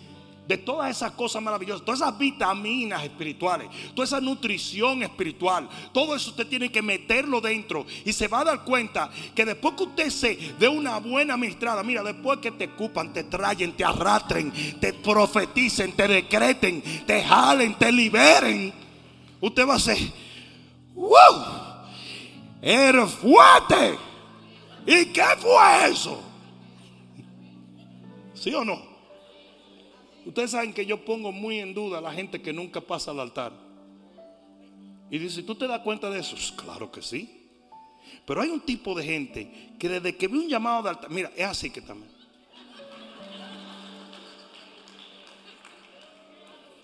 [0.46, 6.30] de todas esas cosas maravillosas, todas esas vitaminas espirituales, toda esa nutrición espiritual, todo eso
[6.30, 10.10] usted tiene que meterlo dentro y se va a dar cuenta que después que usted
[10.10, 14.92] se dé una buena ministrada, mira, después que te ocupan, te traen, te arrastren, te
[14.92, 18.72] profeticen, te decreten, te jalen, te liberen,
[19.40, 19.98] usted va a ser,
[20.94, 21.74] ¡wow!
[22.60, 23.98] Eres fuerte.
[24.86, 26.22] ¿Y qué fue eso?
[28.34, 28.93] ¿Sí o no?
[30.24, 33.20] Ustedes saben que yo pongo muy en duda a la gente que nunca pasa al
[33.20, 33.52] altar.
[35.10, 36.36] Y dice, ¿tú te das cuenta de eso?
[36.56, 37.48] Claro que sí.
[38.26, 41.30] Pero hay un tipo de gente que desde que ve un llamado de altar, mira,
[41.36, 42.10] es así que también.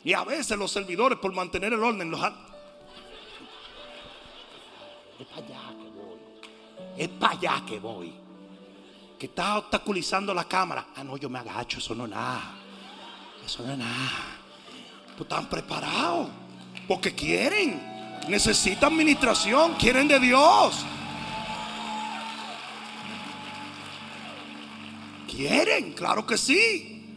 [0.04, 2.34] Y a veces los servidores por mantener el orden los han...
[5.18, 6.18] Es para allá que voy.
[6.96, 8.12] Es para allá que voy.
[9.18, 10.88] Que está obstaculizando la cámara.
[10.96, 12.54] Ah, no, yo me agacho, eso no nada.
[13.50, 14.38] Eso no es nada.
[15.16, 16.28] Pues están preparados.
[16.86, 17.82] Porque quieren.
[18.28, 19.74] Necesitan administración.
[19.74, 20.84] Quieren de Dios.
[25.26, 27.16] Quieren, claro que sí.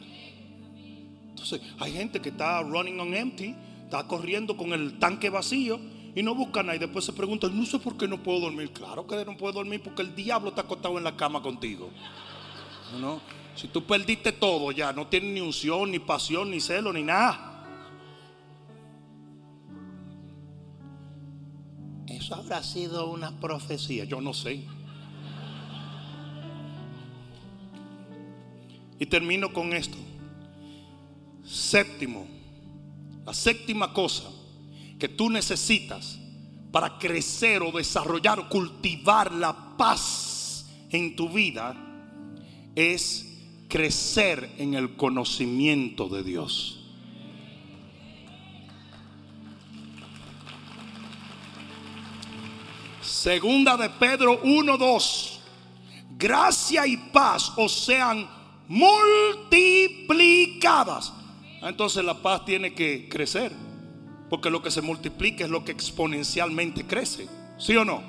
[1.30, 3.54] Entonces, hay gente que está running on empty,
[3.84, 5.80] está corriendo con el tanque vacío
[6.16, 6.78] y no buscan nada.
[6.78, 8.72] Y después se preguntan, no sé por qué no puedo dormir.
[8.72, 11.92] Claro que no puedo dormir porque el diablo está acostado en la cama contigo.
[13.00, 13.22] ¿No?
[13.56, 17.50] Si tú perdiste todo ya, no tienes ni unción, ni pasión, ni celo, ni nada.
[22.08, 24.64] Eso habrá sido una profecía, yo no sé.
[29.00, 29.98] Y termino con esto.
[31.44, 32.26] Séptimo,
[33.26, 34.30] la séptima cosa
[34.98, 36.18] que tú necesitas
[36.72, 41.76] para crecer o desarrollar o cultivar la paz en tu vida
[42.76, 43.33] es
[43.74, 46.78] crecer en el conocimiento de Dios.
[53.02, 55.40] Segunda de Pedro 1:2.
[56.16, 58.30] Gracia y paz os sean
[58.68, 61.12] multiplicadas.
[61.64, 63.52] Entonces la paz tiene que crecer.
[64.30, 67.28] Porque lo que se multiplica es lo que exponencialmente crece.
[67.58, 68.04] ¿Sí o no?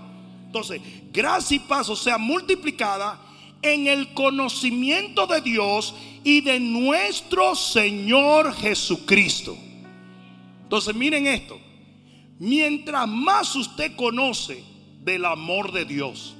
[0.44, 3.18] Entonces, gracia y paz o sea multiplicada
[3.64, 9.56] en el conocimiento de Dios y de nuestro Señor Jesucristo.
[10.62, 11.58] Entonces, miren esto.
[12.38, 14.62] Mientras más usted conoce
[15.02, 16.36] del amor de Dios,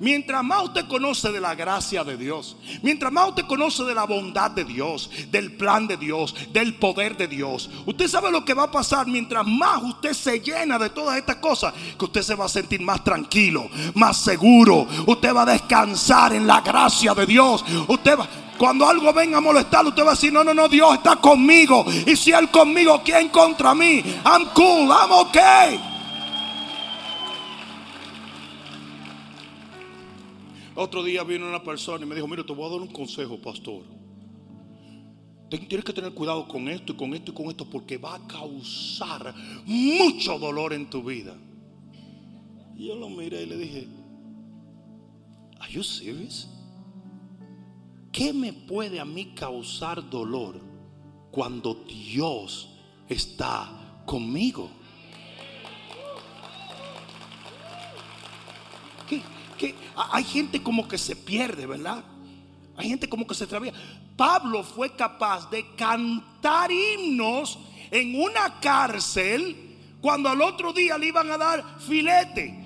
[0.00, 4.04] Mientras más usted conoce de la gracia de Dios, mientras más usted conoce de la
[4.04, 8.54] bondad de Dios, del plan de Dios, del poder de Dios, usted sabe lo que
[8.54, 12.34] va a pasar mientras más usted se llena de todas estas cosas, que usted se
[12.34, 17.26] va a sentir más tranquilo, más seguro, usted va a descansar en la gracia de
[17.26, 18.28] Dios, usted va...
[18.56, 21.84] Cuando algo venga a molestarlo, usted va a decir, no, no, no, Dios está conmigo.
[22.06, 24.00] Y si Él conmigo, ¿quién contra mí?
[24.24, 25.93] I'm cool, I'm okay.
[30.76, 33.38] Otro día vino una persona y me dijo, mira, te voy a dar un consejo,
[33.38, 33.82] pastor.
[35.48, 38.26] Tienes que tener cuidado con esto y con esto y con esto porque va a
[38.26, 41.36] causar mucho dolor en tu vida.
[42.76, 43.88] Y yo lo miré y le dije,
[45.60, 46.48] ¿Are you serious?
[48.10, 50.60] ¿Qué me puede a mí causar dolor
[51.30, 52.68] cuando Dios
[53.08, 54.70] está conmigo?
[59.56, 62.04] Que hay gente como que se pierde, ¿verdad?
[62.76, 63.72] Hay gente como que se extravía.
[64.16, 67.58] Pablo fue capaz de cantar himnos
[67.90, 72.62] en una cárcel cuando al otro día le iban a dar filete.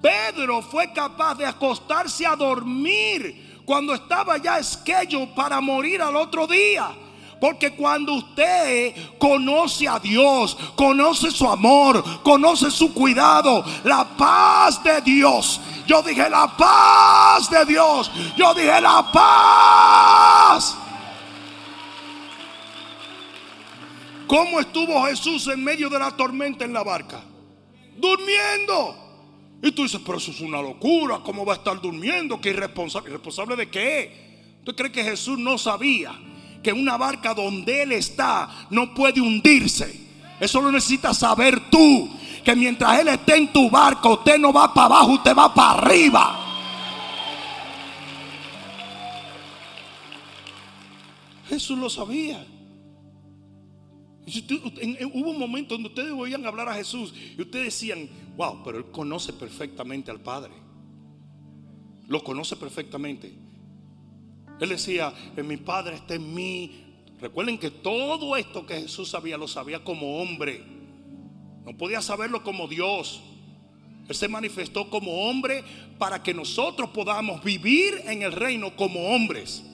[0.00, 6.46] Pedro fue capaz de acostarse a dormir cuando estaba ya esquello para morir al otro
[6.46, 6.94] día.
[7.40, 15.00] Porque cuando usted conoce a Dios, conoce su amor, conoce su cuidado, la paz de
[15.02, 18.10] Dios yo dije la paz de Dios.
[18.36, 20.76] Yo dije la paz.
[24.26, 27.22] ¿Cómo estuvo Jesús en medio de la tormenta en la barca?
[27.96, 29.06] Durmiendo.
[29.62, 31.20] Y tú dices, pero eso es una locura.
[31.24, 32.38] ¿Cómo va a estar durmiendo?
[32.38, 33.08] ¿Qué irresponsable?
[33.08, 34.60] ¿Irresponsable de qué?
[34.64, 36.12] ¿Tú crees que Jesús no sabía
[36.62, 40.08] que una barca donde Él está no puede hundirse?
[40.40, 42.10] Eso lo necesitas saber tú
[42.44, 45.78] que mientras Él esté en tu barco, usted no va para abajo, usted va para
[45.78, 46.44] arriba.
[51.48, 52.46] Jesús lo sabía.
[55.14, 58.90] hubo un momento donde ustedes oían hablar a Jesús y ustedes decían, wow, pero Él
[58.90, 60.52] conoce perfectamente al Padre.
[62.06, 63.47] Lo conoce perfectamente.
[64.60, 66.88] Él decía, mi Padre está en mí,
[67.20, 70.62] Recuerden que todo esto que Jesús sabía lo sabía como hombre.
[71.64, 73.20] No podía saberlo como Dios.
[74.08, 75.64] Él se manifestó como hombre
[75.98, 79.64] para que nosotros podamos vivir en el reino como hombres.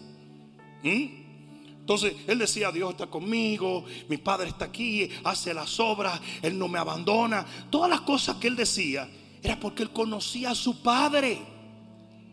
[0.83, 1.23] ¿Mm?
[1.81, 6.67] Entonces él decía, Dios está conmigo, mi padre está aquí, hace las obras, él no
[6.67, 7.45] me abandona.
[7.69, 9.07] Todas las cosas que él decía
[9.43, 11.39] era porque él conocía a su padre.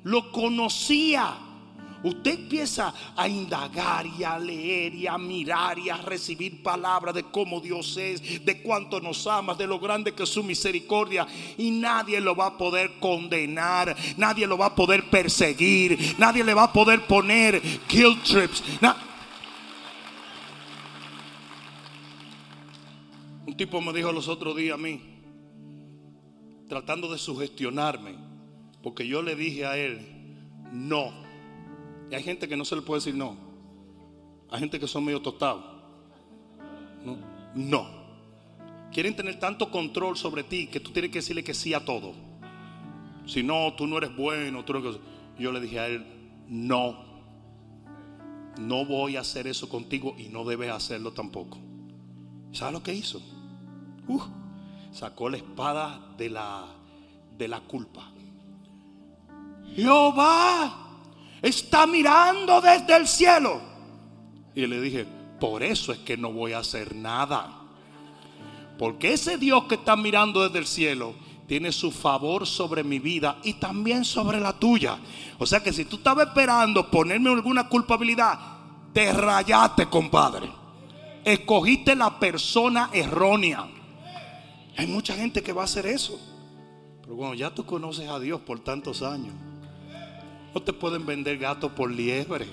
[0.03, 1.50] Lo conocía.
[2.03, 7.23] Usted empieza a indagar y a leer y a mirar y a recibir palabras de
[7.23, 11.27] cómo Dios es, de cuánto nos ama, de lo grande que es su misericordia.
[11.57, 16.55] Y nadie lo va a poder condenar, nadie lo va a poder perseguir, nadie le
[16.55, 18.63] va a poder poner guilt trips.
[23.45, 25.01] Un tipo me dijo los otros días a mí,
[26.67, 28.15] tratando de sugestionarme,
[28.81, 29.99] porque yo le dije a él,
[30.71, 31.30] no.
[32.11, 33.37] Y hay gente que no se le puede decir no.
[34.49, 35.63] Hay gente que son medio tostados.
[37.05, 37.17] No.
[37.55, 37.87] no.
[38.91, 42.13] Quieren tener tanto control sobre ti que tú tienes que decirle que sí a todo.
[43.25, 44.65] Si no, tú no eres bueno.
[44.65, 44.81] Tú no...
[45.39, 46.05] Yo le dije a él,
[46.49, 46.97] no.
[48.59, 51.57] No voy a hacer eso contigo y no debes hacerlo tampoco.
[52.51, 53.21] ¿Sabes lo que hizo?
[54.09, 54.21] Uh,
[54.91, 56.65] sacó la espada de la,
[57.37, 58.11] de la culpa.
[59.73, 60.90] Jehová
[61.41, 63.61] está mirando desde el cielo.
[64.53, 65.05] Y le dije,
[65.39, 67.57] por eso es que no voy a hacer nada.
[68.77, 71.13] Porque ese Dios que está mirando desde el cielo
[71.47, 74.97] tiene su favor sobre mi vida y también sobre la tuya.
[75.37, 78.39] O sea que si tú estabas esperando ponerme alguna culpabilidad,
[78.93, 80.49] te rayaste, compadre.
[81.23, 83.67] Escogiste la persona errónea.
[84.77, 86.19] Hay mucha gente que va a hacer eso.
[87.01, 89.33] Pero bueno, ya tú conoces a Dios por tantos años.
[90.53, 92.45] No te pueden vender gato por liebre.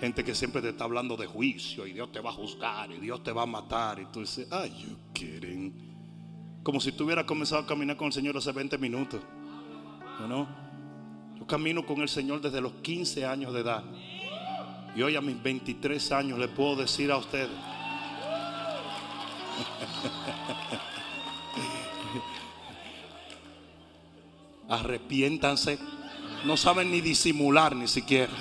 [0.00, 2.98] Gente que siempre te está hablando de juicio y Dios te va a juzgar y
[2.98, 3.98] Dios te va a matar.
[4.00, 5.88] Y tú dices, ay, you kidding.
[6.62, 9.20] Como si tú hubieras comenzado a caminar con el Señor hace 20 minutos.
[10.28, 10.48] ¿No?
[11.38, 13.84] Yo camino con el Señor desde los 15 años de edad.
[14.94, 17.50] Y hoy a mis 23 años le puedo decir a ustedes.
[24.68, 25.78] Arrepiéntanse.
[26.44, 28.32] No saben ni disimular ni siquiera.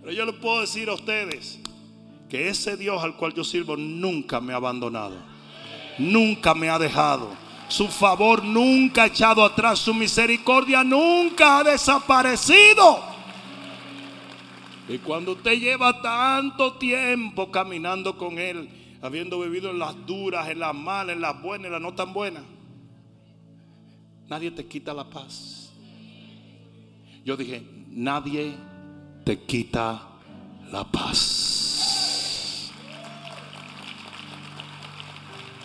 [0.00, 1.58] Pero yo le puedo decir a ustedes
[2.28, 5.16] que ese Dios al cual yo sirvo nunca me ha abandonado.
[5.98, 7.30] Nunca me ha dejado.
[7.68, 9.78] Su favor nunca ha echado atrás.
[9.78, 13.02] Su misericordia nunca ha desaparecido.
[14.88, 18.70] Y cuando usted lleva tanto tiempo caminando con Él,
[19.02, 22.14] habiendo vivido en las duras, en las malas, en las buenas, en las no tan
[22.14, 22.42] buenas,
[24.28, 25.70] nadie te quita la paz.
[27.24, 28.54] Yo dije, nadie
[29.24, 30.02] te quita
[30.70, 32.70] la paz.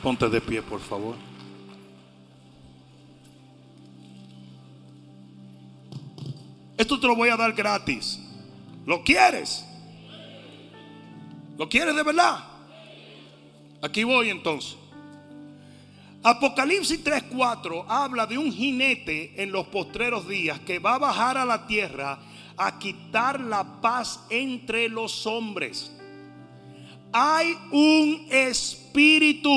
[0.02, 1.16] Ponte de pie, por favor.
[6.78, 8.20] Esto te lo voy a dar gratis.
[8.86, 9.64] ¿Lo quieres?
[11.58, 12.44] ¿Lo quieres de verdad?
[13.82, 14.83] Aquí voy entonces.
[16.24, 21.46] Apocalipsis 3:4 habla de un jinete en los postreros días que va a bajar a
[21.46, 22.18] la tierra
[22.56, 25.92] a quitar la paz entre los hombres.
[27.12, 29.52] Hay un espíritu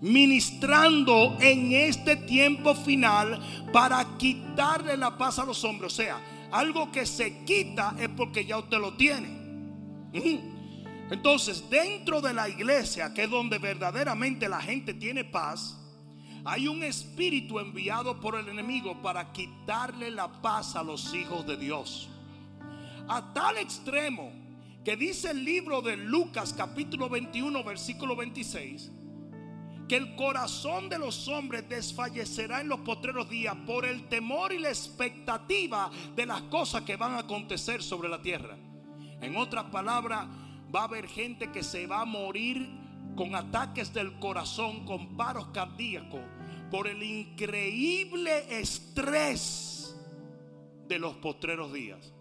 [0.00, 3.38] ministrando en este tiempo final
[3.70, 5.92] para quitarle la paz a los hombres.
[5.92, 6.20] O sea,
[6.52, 9.28] algo que se quita es porque ya usted lo tiene.
[11.10, 15.76] Entonces, dentro de la iglesia, que es donde verdaderamente la gente tiene paz,
[16.44, 21.56] hay un espíritu enviado por el enemigo para quitarle la paz a los hijos de
[21.56, 22.08] Dios.
[23.08, 24.32] A tal extremo
[24.84, 28.90] que dice el libro de Lucas capítulo 21 versículo 26,
[29.88, 34.60] que el corazón de los hombres desfallecerá en los postreros días por el temor y
[34.60, 38.56] la expectativa de las cosas que van a acontecer sobre la tierra.
[39.20, 40.26] En otras palabras,
[40.74, 42.68] va a haber gente que se va a morir
[43.16, 46.20] con ataques del corazón, con paros cardíacos,
[46.70, 49.96] por el increíble estrés
[50.86, 52.12] de los postreros días.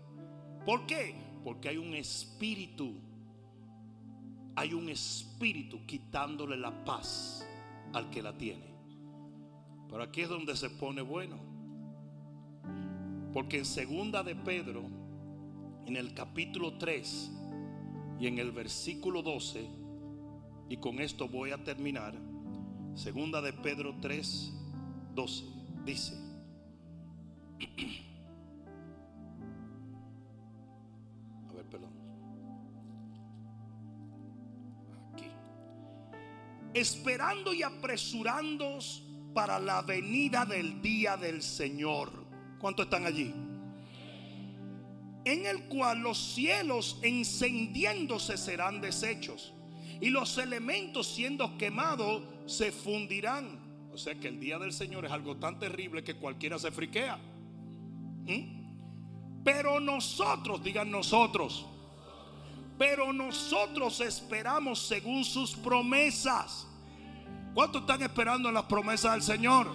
[0.65, 1.15] ¿Por qué?
[1.43, 2.95] Porque hay un espíritu,
[4.55, 7.47] hay un espíritu quitándole la paz
[7.93, 8.69] al que la tiene.
[9.89, 11.37] Pero aquí es donde se pone bueno.
[13.33, 14.83] Porque en segunda de Pedro,
[15.85, 17.31] en el capítulo 3,
[18.19, 19.65] y en el versículo 12,
[20.67, 22.13] y con esto voy a terminar,
[22.93, 24.53] segunda de Pedro 3,
[25.15, 25.45] 12,
[25.85, 26.15] dice,
[31.49, 31.93] a ver, perdón,
[35.13, 35.31] aquí,
[36.73, 42.11] esperando y apresurándoos para la venida del día del Señor.
[42.59, 43.33] ¿Cuántos están allí?
[45.25, 49.53] En el cual los cielos encendiéndose serán deshechos
[50.01, 53.59] y los elementos siendo quemados se fundirán.
[53.93, 57.17] O sea que el día del Señor es algo tan terrible que cualquiera se friquea.
[58.25, 59.43] ¿Mm?
[59.43, 61.65] Pero nosotros, digan nosotros,
[62.77, 66.65] pero nosotros esperamos según sus promesas.
[67.53, 69.67] ¿Cuántos están esperando las promesas del Señor?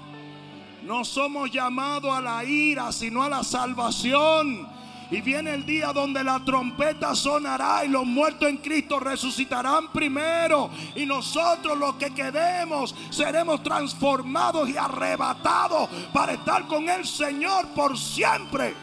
[0.84, 4.68] No somos llamados a la ira, sino a la salvación.
[5.10, 10.70] Y viene el día donde la trompeta sonará y los muertos en Cristo resucitarán primero.
[10.96, 17.98] Y nosotros los que quedemos seremos transformados y arrebatados para estar con el Señor por
[17.98, 18.74] siempre.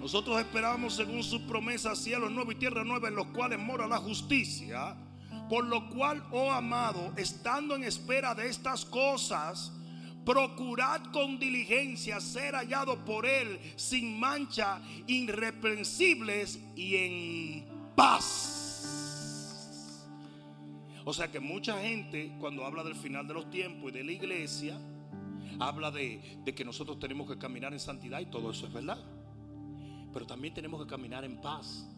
[0.00, 3.98] Nosotros esperamos según sus promesas cielos nuevos y tierra nueva en los cuales mora la
[3.98, 4.96] justicia.
[5.50, 9.72] Por lo cual, oh amado, estando en espera de estas cosas,
[10.30, 17.64] procurad con diligencia ser hallado por Él sin mancha, irreprensibles y en
[17.96, 18.46] paz.
[21.04, 24.12] O sea que mucha gente cuando habla del final de los tiempos y de la
[24.12, 24.78] iglesia,
[25.58, 29.04] habla de, de que nosotros tenemos que caminar en santidad y todo eso es verdad.
[30.12, 31.88] Pero también tenemos que caminar en paz.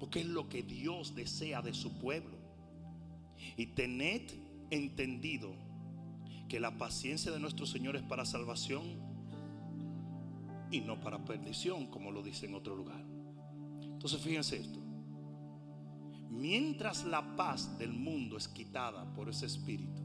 [0.00, 2.36] Porque es lo que Dios desea de su pueblo.
[3.56, 4.22] Y tened
[4.70, 5.69] entendido
[6.50, 8.82] que la paciencia de nuestro Señor es para salvación
[10.72, 13.04] y no para perdición, como lo dice en otro lugar.
[13.84, 14.80] Entonces fíjense esto.
[16.28, 20.02] Mientras la paz del mundo es quitada por ese espíritu,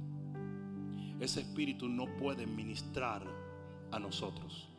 [1.19, 3.25] ese espíritu no puede ministrar
[3.91, 4.69] a nosotros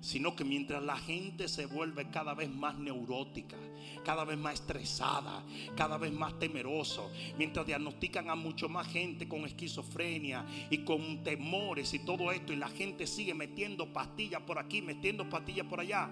[0.00, 3.56] sino que mientras la gente se vuelve cada vez más neurótica,
[4.04, 5.42] cada vez más estresada,
[5.76, 11.92] cada vez más temeroso, mientras diagnostican a mucho más gente con esquizofrenia y con temores
[11.94, 16.08] y todo esto, y la gente sigue metiendo pastillas por aquí, metiendo pastillas por allá,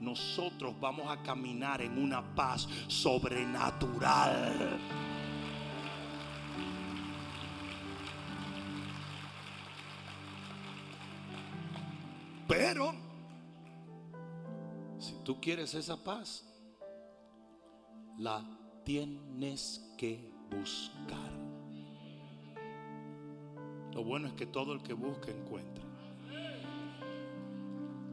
[0.00, 4.78] nosotros vamos a caminar en una paz sobrenatural.
[12.46, 13.09] Pero
[15.24, 16.44] tú quieres esa paz,
[18.18, 18.44] la
[18.84, 21.30] tienes que buscar.
[23.92, 25.84] Lo bueno es que todo el que busca encuentra.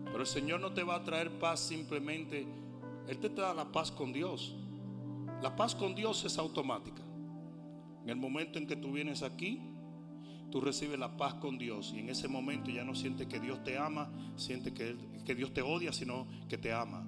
[0.05, 2.47] Pero el Señor no te va a traer paz simplemente.
[3.07, 4.55] Él te da la paz con Dios.
[5.41, 7.03] La paz con Dios es automática.
[8.03, 9.61] En el momento en que tú vienes aquí,
[10.51, 13.63] tú recibes la paz con Dios y en ese momento ya no sientes que Dios
[13.63, 14.95] te ama, sientes que,
[15.25, 17.05] que Dios te odia, sino que te ama.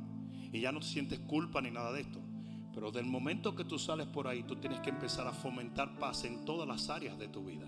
[0.51, 2.19] Y ya no sientes culpa ni nada de esto.
[2.73, 6.23] Pero del momento que tú sales por ahí, tú tienes que empezar a fomentar paz
[6.23, 7.65] en todas las áreas de tu vida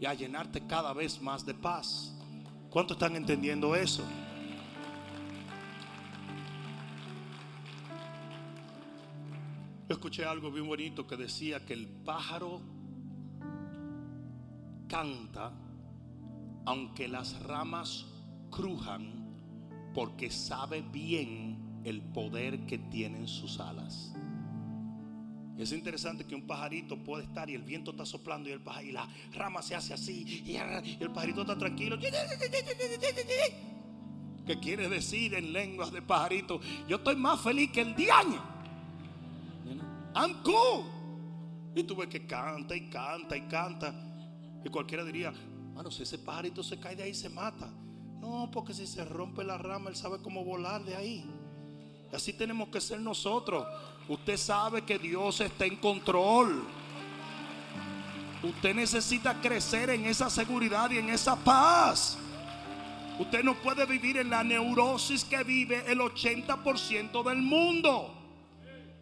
[0.00, 2.14] y a llenarte cada vez más de paz.
[2.70, 4.04] ¿Cuántos están entendiendo eso?
[9.88, 12.60] Yo escuché algo bien bonito que decía que el pájaro
[14.88, 15.52] canta
[16.66, 18.06] aunque las ramas
[18.50, 19.26] crujan
[19.94, 24.12] porque sabe bien el poder que tienen sus alas.
[25.56, 28.92] Es interesante que un pajarito puede estar y el viento está soplando y, el y
[28.92, 31.98] la rama se hace así y el pajarito está tranquilo.
[34.46, 36.60] ¿Qué quiere decir en lenguas de pajarito?
[36.86, 38.42] Yo estoy más feliz que el diaño.
[40.14, 40.84] I'm cool.
[41.74, 43.94] Y tú ves que canta y canta y canta.
[44.64, 45.32] Y cualquiera diría,
[45.74, 47.70] bueno, si ese pajarito se cae de ahí, se mata.
[48.20, 51.24] No, porque si se rompe la rama, él sabe cómo volar de ahí.
[52.12, 53.66] Y así tenemos que ser nosotros.
[54.08, 56.64] Usted sabe que Dios está en control.
[58.42, 62.18] Usted necesita crecer en esa seguridad y en esa paz.
[63.18, 68.17] Usted no puede vivir en la neurosis que vive el 80% del mundo.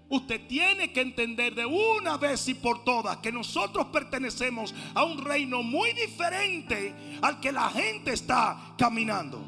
[0.09, 5.24] Usted tiene que entender de una vez y por todas que nosotros pertenecemos a un
[5.24, 9.43] reino muy diferente al que la gente está caminando.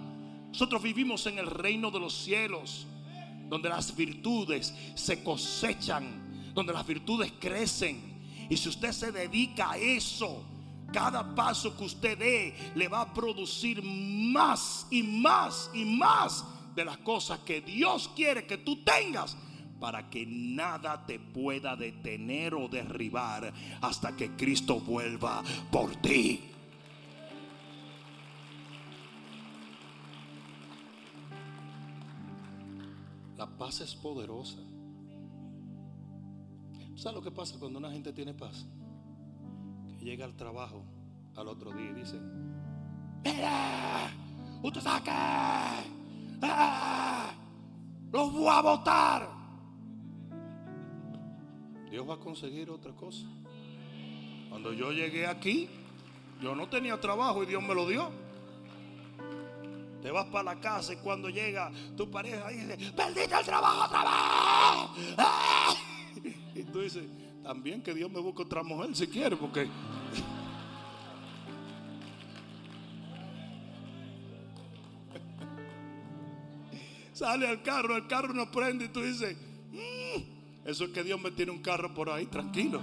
[0.49, 2.89] Nosotros vivimos en el reino de los cielos,
[3.49, 8.19] donde las virtudes se cosechan, donde las virtudes crecen.
[8.51, 10.43] Y si usted se dedica a eso,
[10.93, 16.45] cada paso que usted dé le va a producir más y más y más
[16.75, 19.37] de las cosas que Dios quiere que tú tengas
[19.81, 26.41] para que nada te pueda detener o derribar hasta que Cristo vuelva por ti.
[33.37, 34.59] La paz es poderosa.
[36.97, 38.67] ¿Sabes lo que pasa cuando una gente tiene paz?
[39.97, 40.85] Que llega al trabajo
[41.37, 42.21] al otro día y dice,
[44.61, 45.11] usted sabe qué,
[46.43, 47.33] ¡Ah!
[48.11, 49.38] los voy a votar.
[51.91, 53.27] Dios va a conseguir otra cosa.
[54.49, 55.69] Cuando yo llegué aquí,
[56.41, 58.11] yo no tenía trabajo y Dios me lo dio.
[60.03, 64.01] Te vas para la casa y cuando llega tu pareja dice, perdiste el trabajo otra
[64.03, 64.11] vez.
[65.19, 65.75] ¡Ah!
[66.55, 67.05] Y tú dices,
[67.43, 69.69] también que Dios me busque otra mujer si quiere, porque...
[77.13, 79.37] Sale al carro, el carro no prende y tú dices,
[79.73, 80.38] "Mm,
[80.69, 82.83] eso es que Dios me tiene un carro por ahí, tranquilo.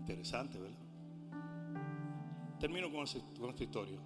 [0.00, 0.76] Interesante, ¿verdad?
[2.60, 3.98] Termino con, esta historia.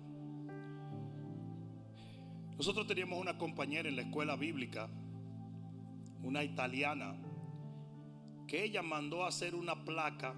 [2.56, 4.88] Nosotros teníamos una compañera en la escuela bíblica,
[6.22, 7.16] una italiana,
[8.46, 10.36] que ella mandó a hacer una placa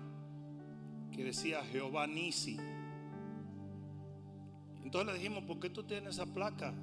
[1.12, 2.56] que decía Jehová Nisi.
[4.90, 6.74] Entonces le dijimos, ¿por qué tú tienes esa placa?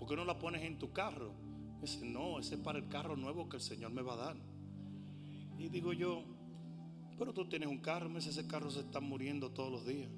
[0.00, 1.32] ¿Por qué no la pones en tu carro?
[1.80, 4.36] Dice, no, ese es para el carro nuevo que el Señor me va a dar.
[5.56, 6.24] Y digo yo,
[7.16, 10.10] pero tú tienes un carro, me dice, ese carro se está muriendo todos los días.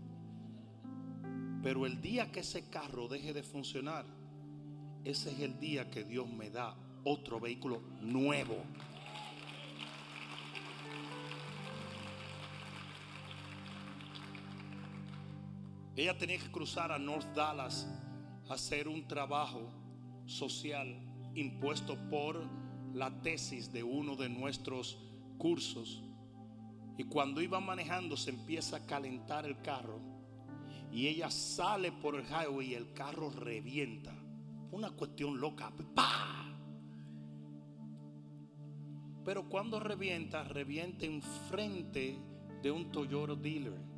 [1.62, 4.06] Pero el día que ese carro deje de funcionar,
[5.04, 8.56] ese es el día que Dios me da otro vehículo nuevo.
[15.98, 17.88] Ella tenía que cruzar a North Dallas
[18.48, 19.68] a hacer un trabajo
[20.26, 20.96] social
[21.34, 22.40] impuesto por
[22.94, 24.96] la tesis de uno de nuestros
[25.38, 26.00] cursos.
[26.96, 29.98] Y cuando iba manejando se empieza a calentar el carro
[30.92, 34.14] y ella sale por el highway y el carro revienta.
[34.70, 35.72] Una cuestión loca.
[35.96, 36.46] ¡Pah!
[39.24, 42.16] Pero cuando revienta, revienta enfrente
[42.62, 43.97] de un Toyota dealer.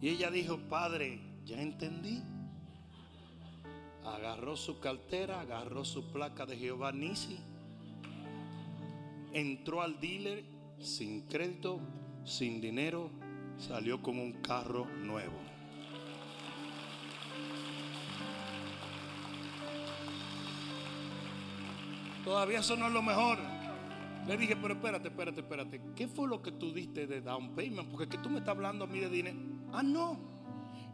[0.00, 2.22] Y ella dijo, Padre, ya entendí.
[4.04, 7.38] Agarró su cartera, agarró su placa de Jehová Nisi.
[9.32, 10.44] Entró al dealer
[10.80, 11.80] sin crédito,
[12.24, 13.10] sin dinero,
[13.58, 15.36] salió con un carro nuevo.
[22.24, 23.38] Todavía eso no es lo mejor.
[24.26, 25.80] Le dije, pero espérate, espérate, espérate.
[25.96, 27.88] ¿Qué fue lo que tú diste de down payment?
[27.90, 29.57] Porque que tú me estás hablando a mí de dinero.
[29.72, 30.18] Ah, no.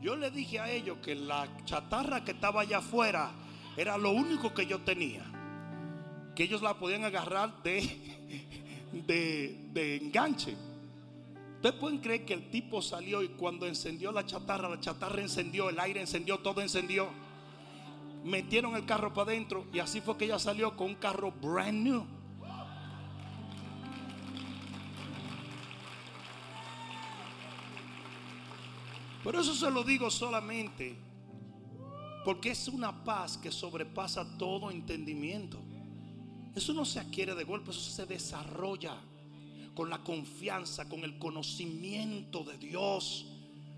[0.01, 3.30] Yo le dije a ellos que la chatarra que estaba allá afuera
[3.76, 5.22] era lo único que yo tenía.
[6.34, 7.82] Que ellos la podían agarrar de,
[9.72, 10.56] de, enganche.
[11.56, 15.70] Ustedes pueden creer que el tipo salió y cuando encendió la chatarra, la chatarra encendió,
[15.70, 17.09] el aire encendió, todo encendió.
[18.24, 21.82] Metieron el carro para adentro y así fue que ella salió con un carro brand
[21.82, 22.06] new.
[29.24, 30.94] Pero eso se lo digo solamente
[32.26, 35.59] porque es una paz que sobrepasa todo entendimiento.
[36.55, 38.96] Eso no se adquiere de golpe, eso se desarrolla
[39.74, 43.26] con la confianza, con el conocimiento de Dios,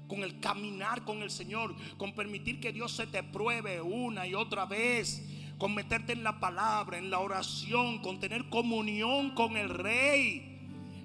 [0.09, 4.35] con el caminar con el Señor, con permitir que Dios se te pruebe una y
[4.35, 5.24] otra vez,
[5.59, 10.56] con meterte en la palabra, en la oración, con tener comunión con el Rey.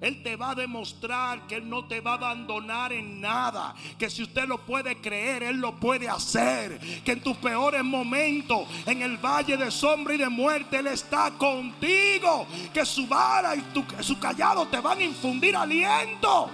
[0.02, 3.76] Él te va a demostrar que Él no te va a abandonar en nada.
[3.99, 6.80] Que si usted lo puede creer, Él lo puede hacer.
[7.06, 11.30] Que en tus peores momentos, en el valle de sombra y de muerte, Él está
[11.38, 12.48] contigo.
[12.73, 13.64] Que su vara y
[14.02, 16.49] su callado te van a infundir aliento.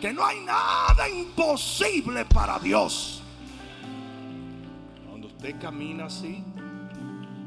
[0.00, 3.20] Que no hay nada imposible para Dios.
[5.08, 6.44] Cuando usted camina así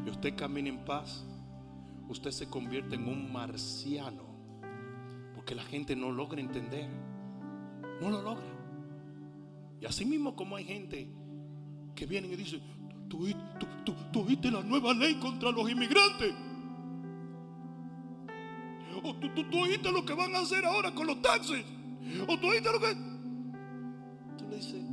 [0.05, 1.23] y usted camina en paz,
[2.09, 4.24] usted se convierte en un marciano
[5.45, 6.89] porque la gente no logra entender.
[8.01, 8.47] No lo logra.
[9.79, 11.07] Y así mismo como hay gente
[11.93, 12.61] que vienen y dicen,
[13.07, 13.27] tú,
[13.59, 16.33] tú, tú, tú oíste la nueva ley contra los inmigrantes.
[19.03, 21.63] O tú, tú, tú oíste lo que van a hacer ahora con los taxis.
[22.27, 22.95] O tú oíste lo que...
[24.39, 24.83] Tú le dices,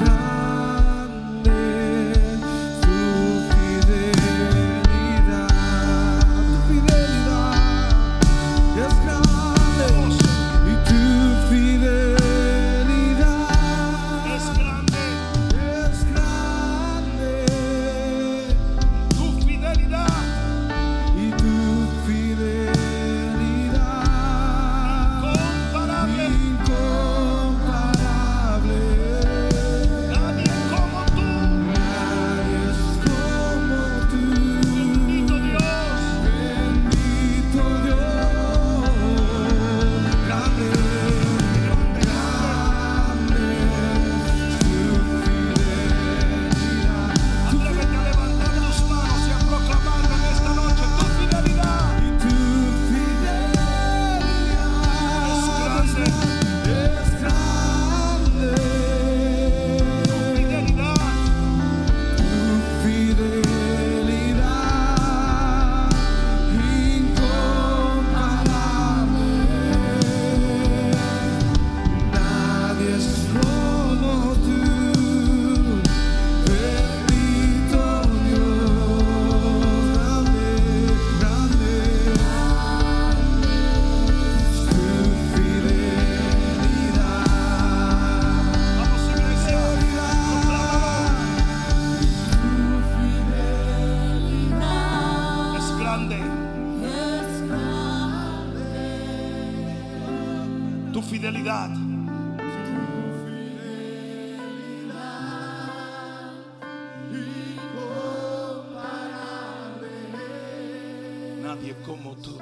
[111.54, 112.38] Nadie como tú.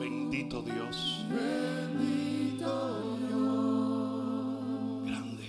[0.00, 1.26] Bendito Dios.
[5.04, 5.48] Grande.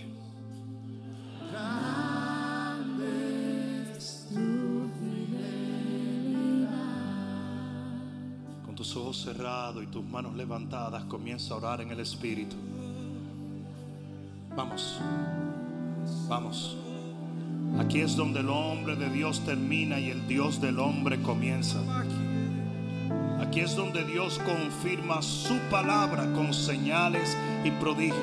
[8.66, 12.58] Con tus ojos cerrados y tus manos levantadas, comienza a orar en el Espíritu.
[14.58, 15.00] Vamos,
[16.28, 16.79] vamos.
[17.80, 21.80] Aquí es donde el hombre de Dios termina y el Dios del hombre comienza.
[23.40, 28.20] Aquí es donde Dios confirma su palabra con señales y prodigios.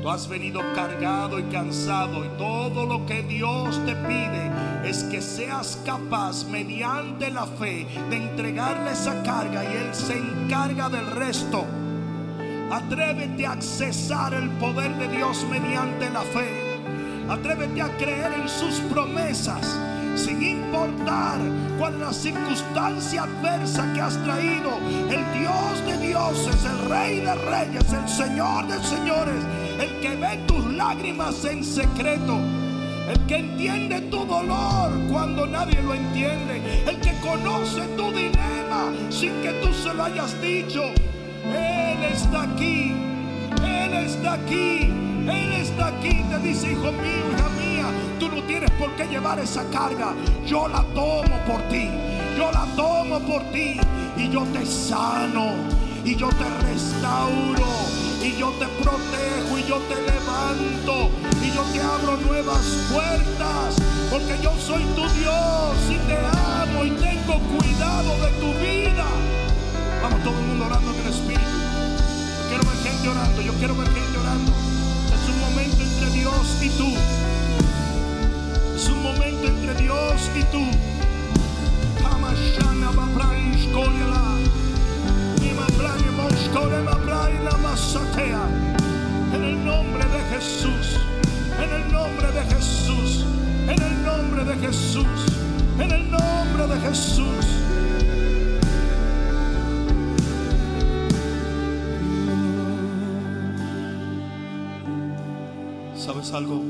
[0.00, 4.50] Tú has venido cargado y cansado y todo lo que Dios te pide
[4.82, 10.88] es que seas capaz mediante la fe de entregarle esa carga y Él se encarga
[10.88, 11.66] del resto.
[12.70, 16.55] Atrévete a accesar el poder de Dios mediante la fe.
[17.28, 19.76] Atrévete a creer en sus promesas
[20.16, 21.38] sin importar
[21.78, 24.78] cuál es la circunstancia adversa que has traído.
[25.10, 29.44] El Dios de dioses, el Rey de reyes, el Señor de señores,
[29.78, 32.38] el que ve tus lágrimas en secreto.
[33.08, 36.82] El que entiende tu dolor cuando nadie lo entiende.
[36.88, 40.82] El que conoce tu dilema sin que tú se lo hayas dicho.
[40.82, 42.92] Él está aquí.
[43.64, 45.05] Él está aquí.
[45.28, 46.22] Él está aquí.
[46.30, 47.86] Te dice, hijo mío, hija mía,
[48.18, 50.14] tú no tienes por qué llevar esa carga.
[50.46, 51.88] Yo la tomo por ti.
[52.36, 53.80] Yo la tomo por ti.
[54.16, 55.52] Y yo te sano.
[56.04, 57.66] Y yo te restauro.
[58.22, 59.58] Y yo te protejo.
[59.58, 61.10] Y yo te levanto.
[61.42, 63.76] Y yo te abro nuevas puertas.
[64.10, 65.76] Porque yo soy tu Dios.
[65.90, 66.84] Y te amo.
[66.84, 69.06] Y tengo cuidado de tu vida.
[70.02, 71.40] Vamos todo el mundo orando en el Espíritu.
[71.40, 73.42] Yo quiero ver gente orando.
[73.42, 74.65] Yo quiero ver gente orando.
[76.26, 76.92] Dios y tú.
[78.74, 80.64] Es un momento entre Dios y tú.
[89.34, 91.00] En el nombre de Jesús.
[91.62, 93.24] En el nombre de Jesús.
[93.68, 95.06] En el nombre de Jesús.
[95.78, 97.65] En el nombre de Jesús.
[106.36, 106.62] Algo?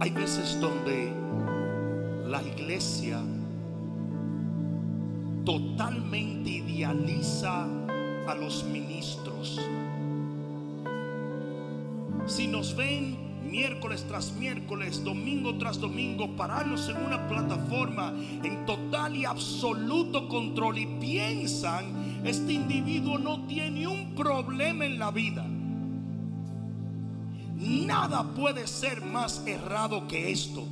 [0.00, 1.12] Hay veces donde
[2.26, 3.20] la iglesia
[5.44, 7.66] totalmente idealiza
[8.26, 9.58] a los ministros.
[12.26, 19.16] Si nos ven miércoles tras miércoles, domingo tras domingo, pararnos en una plataforma en total
[19.16, 25.46] y absoluto control y piensan, este individuo no tiene un problema en la vida.
[27.54, 30.66] Nada puede ser más errado que esto.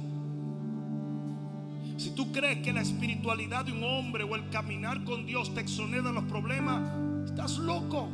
[1.98, 5.60] Si tú crees que la espiritualidad de un hombre o el caminar con Dios te
[5.60, 6.82] exonera los problemas,
[7.24, 8.08] estás loco.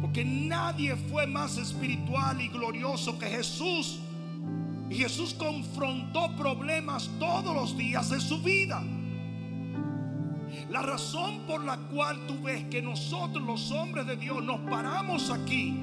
[0.00, 4.00] Porque nadie fue más espiritual y glorioso que Jesús.
[4.90, 8.82] Y Jesús confrontó problemas todos los días de su vida.
[10.70, 15.28] La razón por la cual tú ves que nosotros los hombres de Dios nos paramos
[15.30, 15.76] aquí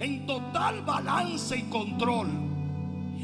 [0.00, 2.28] en total balance y control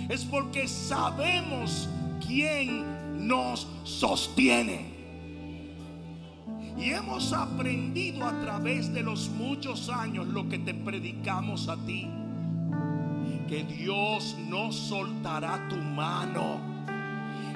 [0.09, 1.89] es porque sabemos
[2.25, 4.97] quién nos sostiene.
[6.79, 12.09] Y hemos aprendido a través de los muchos años lo que te predicamos a ti.
[13.49, 16.68] Que Dios no soltará tu mano.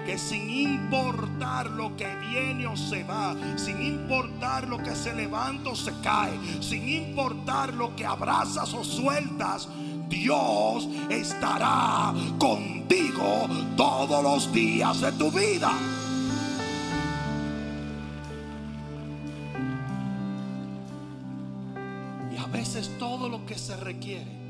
[0.07, 5.71] Que sin importar lo que viene o se va, sin importar lo que se levanta
[5.71, 9.69] o se cae, sin importar lo que abrazas o sueltas,
[10.09, 15.73] Dios estará contigo todos los días de tu vida.
[22.31, 24.43] Y a veces todo lo que se requiere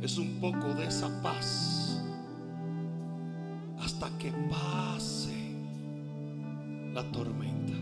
[0.00, 1.91] es un poco de esa paz
[4.02, 5.54] hasta que pase
[6.92, 7.72] la tormenta.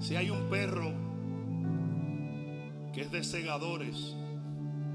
[0.00, 0.90] Si hay un perro
[2.94, 4.16] que es de segadores,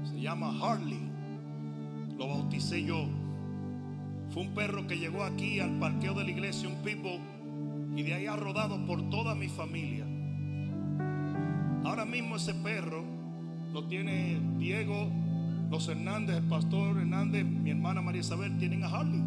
[0.02, 1.08] se llama Harley,
[2.18, 3.06] lo bauticé yo.
[4.30, 7.20] Fue un perro que llegó aquí al parqueo de la iglesia, un pitbull,
[7.96, 10.04] y de ahí ha rodado por toda mi familia.
[11.84, 13.04] Ahora mismo ese perro
[13.72, 15.08] lo tiene Diego,
[15.70, 19.22] los Hernández, el pastor Hernández, mi hermana María Isabel, tienen a Harley.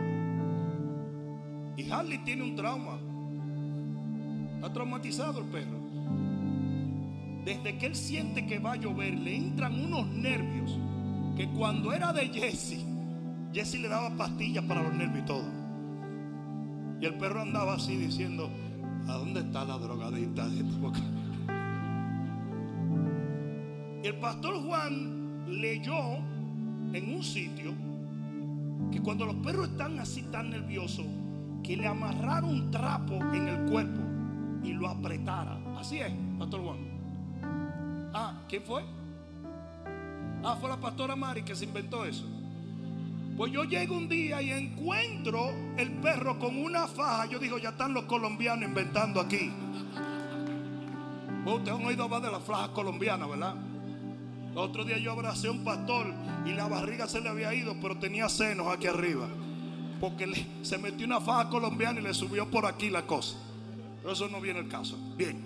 [1.78, 3.00] Y Harley tiene un trauma.
[4.56, 5.80] Está traumatizado el perro.
[7.46, 10.78] Desde que él siente que va a llover, le entran unos nervios
[11.38, 12.86] que cuando era de Jesse,
[13.54, 15.46] Jesse le daba pastillas para los nervios y todo.
[17.00, 18.50] Y el perro andaba así diciendo,
[19.08, 21.00] ¿a dónde está la drogadita de esta boca?
[24.04, 26.33] El pastor Juan leyó
[26.94, 27.74] en un sitio
[28.92, 31.06] que cuando los perros están así tan nerviosos,
[31.64, 34.02] que le amarrara un trapo en el cuerpo
[34.64, 35.58] y lo apretara.
[35.78, 36.78] Así es, pastor Juan.
[38.14, 38.84] Ah, ¿quién fue?
[40.44, 42.26] Ah, fue la pastora Mari que se inventó eso.
[43.36, 47.26] Pues yo llego un día y encuentro el perro con una faja.
[47.26, 49.52] Yo digo, ya están los colombianos inventando aquí.
[51.46, 53.56] Oh, Ustedes han oído hablar de la faja colombiana, ¿verdad?
[54.56, 56.14] Otro día yo abracé a un pastor
[56.46, 59.28] y la barriga se le había ido, pero tenía senos aquí arriba.
[60.00, 63.38] Porque se metió una faja colombiana y le subió por aquí la cosa.
[64.02, 64.98] Pero eso no viene el caso.
[65.18, 65.42] Bien.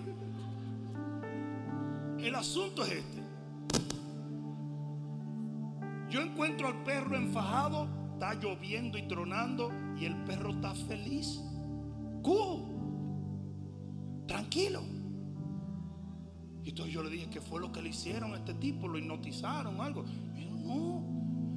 [2.18, 3.22] El asunto es este.
[6.10, 11.40] Yo encuentro al perro enfajado, está lloviendo y tronando y el perro está feliz.
[12.22, 12.64] Cool.
[14.26, 14.97] Tranquilo.
[16.68, 18.98] Y entonces yo le dije que fue lo que le hicieron a este tipo, lo
[18.98, 20.04] hipnotizaron, algo.
[20.66, 21.02] No,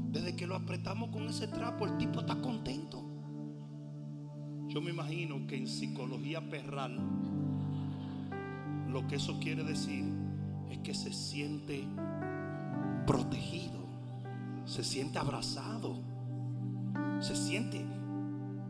[0.10, 3.04] desde que lo apretamos con ese trapo, el tipo está contento.
[4.70, 6.98] Yo me imagino que en psicología perral,
[8.88, 10.06] lo que eso quiere decir
[10.70, 11.86] es que se siente
[13.06, 13.86] protegido,
[14.64, 16.00] se siente abrazado,
[17.20, 17.86] se siente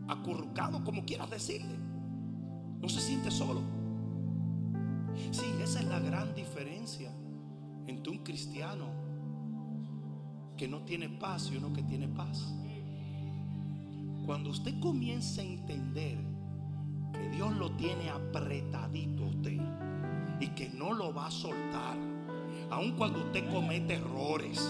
[0.08, 1.78] acurrucado, como quieras decirle.
[2.80, 3.81] No se siente solo.
[5.30, 7.10] Sí, esa es la gran diferencia
[7.86, 8.86] entre un cristiano
[10.56, 12.54] que no tiene paz y uno que tiene paz.
[14.26, 16.18] Cuando usted comienza a entender
[17.12, 19.60] que Dios lo tiene apretadito a usted
[20.40, 21.96] y que no lo va a soltar,
[22.70, 24.60] aun cuando usted comete errores,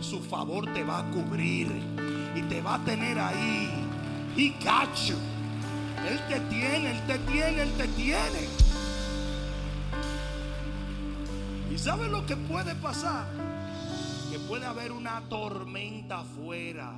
[0.00, 1.68] su favor te va a cubrir
[2.34, 3.68] y te va a tener ahí.
[4.36, 5.16] Got you.
[6.08, 8.63] Él te tiene, Él te tiene, Él te tiene.
[11.74, 13.26] ¿Y sabes lo que puede pasar?
[14.30, 16.92] Que puede haber una tormenta afuera.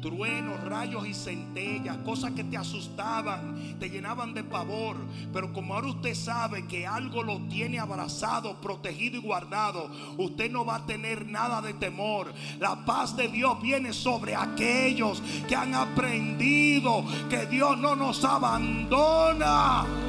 [0.00, 4.96] Truenos, rayos y centellas, cosas que te asustaban, te llenaban de pavor.
[5.34, 10.64] Pero como ahora usted sabe que algo lo tiene abrazado, protegido y guardado, usted no
[10.64, 12.32] va a tener nada de temor.
[12.58, 20.05] La paz de Dios viene sobre aquellos que han aprendido que Dios no nos abandona.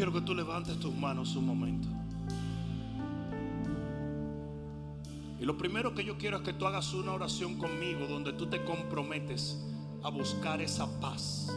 [0.00, 1.86] Quiero que tú levantes tus manos un momento.
[5.38, 8.46] Y lo primero que yo quiero es que tú hagas una oración conmigo donde tú
[8.46, 9.62] te comprometes
[10.02, 11.54] a buscar esa paz.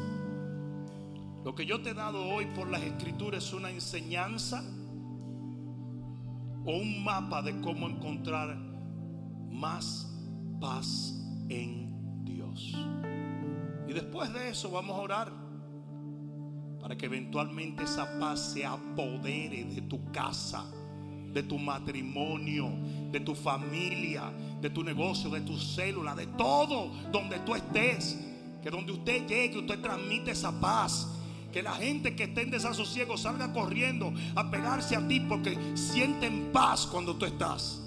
[1.46, 4.62] Lo que yo te he dado hoy por las escrituras es una enseñanza
[6.66, 8.58] o un mapa de cómo encontrar
[9.52, 10.14] más
[10.60, 11.18] paz
[11.48, 12.76] en Dios.
[13.88, 15.43] Y después de eso vamos a orar
[16.84, 20.66] para que eventualmente esa paz se apodere de tu casa,
[21.34, 22.70] de tu matrimonio,
[23.10, 24.24] de tu familia,
[24.60, 28.20] de tu negocio, de tu célula, de todo donde tú estés.
[28.62, 31.08] Que donde usted llegue, usted transmite esa paz.
[31.54, 36.50] Que la gente que esté en desasosiego salga corriendo a pegarse a ti porque sienten
[36.52, 37.82] paz cuando tú estás.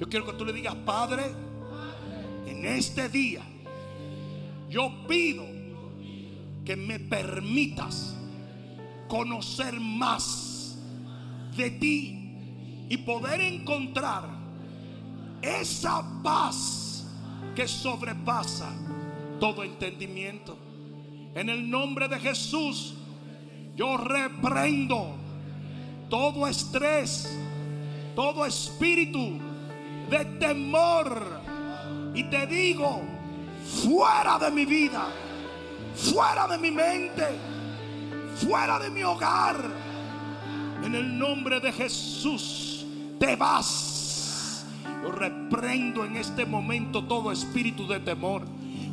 [0.00, 1.26] Yo quiero que tú le digas, Padre,
[2.48, 3.42] en este día,
[4.68, 5.59] yo pido
[6.70, 8.14] que me permitas
[9.08, 10.78] conocer más
[11.56, 14.22] de ti y poder encontrar
[15.42, 17.08] esa paz
[17.56, 18.70] que sobrepasa
[19.40, 20.56] todo entendimiento.
[21.34, 22.94] En el nombre de Jesús,
[23.74, 25.16] yo reprendo
[26.08, 27.36] todo estrés,
[28.14, 29.40] todo espíritu
[30.08, 31.40] de temor
[32.14, 33.02] y te digo,
[33.82, 35.29] fuera de mi vida
[36.00, 37.26] fuera de mi mente,
[38.36, 39.56] fuera de mi hogar.
[40.84, 42.86] En el nombre de Jesús,
[43.18, 44.64] te vas.
[45.02, 48.42] Yo reprendo en este momento todo espíritu de temor.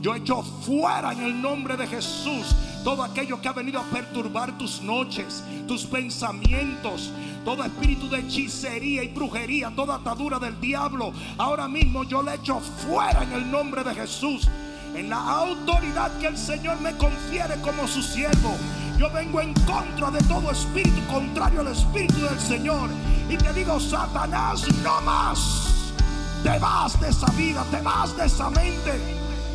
[0.01, 4.57] Yo echo fuera en el nombre de Jesús todo aquello que ha venido a perturbar
[4.57, 7.11] tus noches, tus pensamientos,
[7.43, 11.11] todo espíritu de hechicería y brujería, toda atadura del diablo.
[11.37, 14.47] Ahora mismo yo le echo fuera en el nombre de Jesús
[14.97, 18.57] en la autoridad que el Señor me confiere como su siervo.
[18.97, 22.89] Yo vengo en contra de todo espíritu contrario al espíritu del Señor.
[23.29, 25.93] Y te digo, Satanás, no más.
[26.41, 28.99] Te vas de esa vida, te vas de esa mente.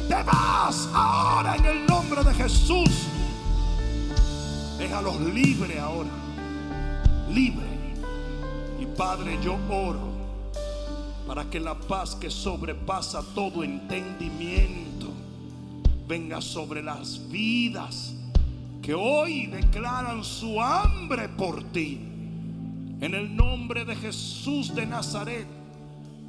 [0.08, 3.08] Te vas ahora en el nombre de Jesús.
[4.78, 6.10] Déjalos libre ahora.
[7.28, 7.66] Libre.
[8.78, 10.12] Y Padre, yo oro
[11.26, 14.91] para que la paz que sobrepasa todo entendimiento
[16.12, 18.14] venga sobre las vidas
[18.82, 21.98] que hoy declaran su hambre por ti.
[23.00, 25.46] En el nombre de Jesús de Nazaret,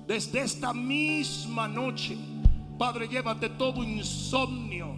[0.08, 2.16] desde esta misma noche,
[2.80, 4.96] Padre, llévate todo insomnio,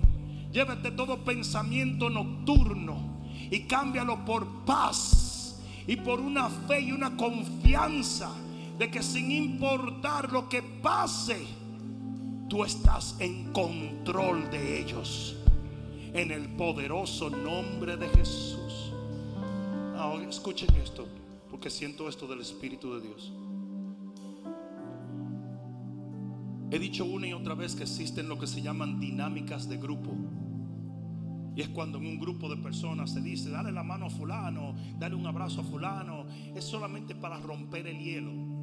[0.51, 8.29] llévate todo pensamiento nocturno y cámbialo por paz y por una fe y una confianza
[8.77, 11.43] de que sin importar lo que pase,
[12.49, 15.35] tú estás en control de ellos.
[16.13, 18.93] En el poderoso nombre de Jesús.
[19.97, 21.07] Ahora escuchen esto,
[21.49, 23.33] porque siento esto del Espíritu de Dios.
[26.71, 30.11] He dicho una y otra vez que existen lo que se llaman dinámicas de grupo.
[31.55, 34.75] Y es cuando en un grupo de personas se dice, dale la mano a fulano,
[34.97, 36.25] dale un abrazo a fulano.
[36.53, 38.54] Es solamente para romper el hielo.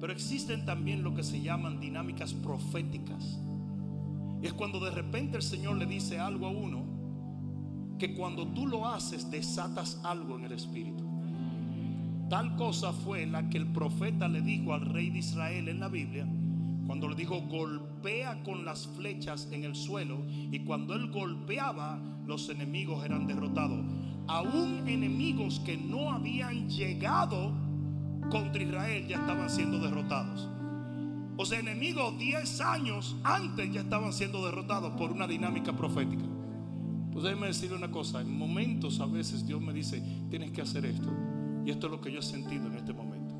[0.00, 3.38] Pero existen también lo que se llaman dinámicas proféticas.
[4.42, 7.00] Y es cuando de repente el Señor le dice algo a uno,
[7.98, 11.04] que cuando tú lo haces desatas algo en el Espíritu.
[12.30, 15.88] Tal cosa fue la que el profeta le dijo al rey de Israel en la
[15.88, 16.26] Biblia,
[16.86, 22.48] cuando le dijo, golpea con las flechas en el suelo, y cuando él golpeaba, los
[22.48, 23.84] enemigos eran derrotados.
[24.28, 27.52] Aún enemigos que no habían llegado
[28.30, 30.48] contra Israel ya estaban siendo derrotados.
[31.36, 36.24] O sea, enemigos 10 años antes ya estaban siendo derrotados por una dinámica profética.
[37.12, 40.86] Pues déjeme decirle una cosa, en momentos a veces Dios me dice, tienes que hacer
[40.86, 41.10] esto.
[41.64, 43.34] Y esto es lo que yo he sentido en este momento.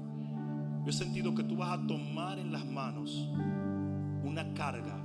[0.84, 3.28] Yo he sentido que tú vas a tomar en las manos
[4.24, 4.96] una carga.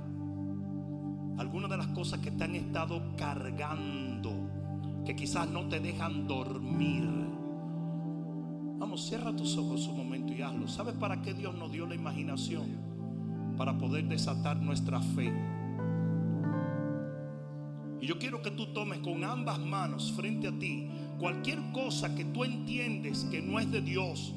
[1.38, 4.32] Algunas de las cosas que te han estado cargando,
[5.04, 7.25] que quizás no te dejan dormir.
[8.78, 10.68] Vamos, cierra tus ojos un momento y hazlo.
[10.68, 12.86] ¿Sabes para qué Dios nos dio la imaginación?
[13.56, 15.32] para poder desatar nuestra fe.
[18.00, 20.88] Y yo quiero que tú tomes con ambas manos frente a ti
[21.18, 24.34] cualquier cosa que tú entiendes que no es de Dios,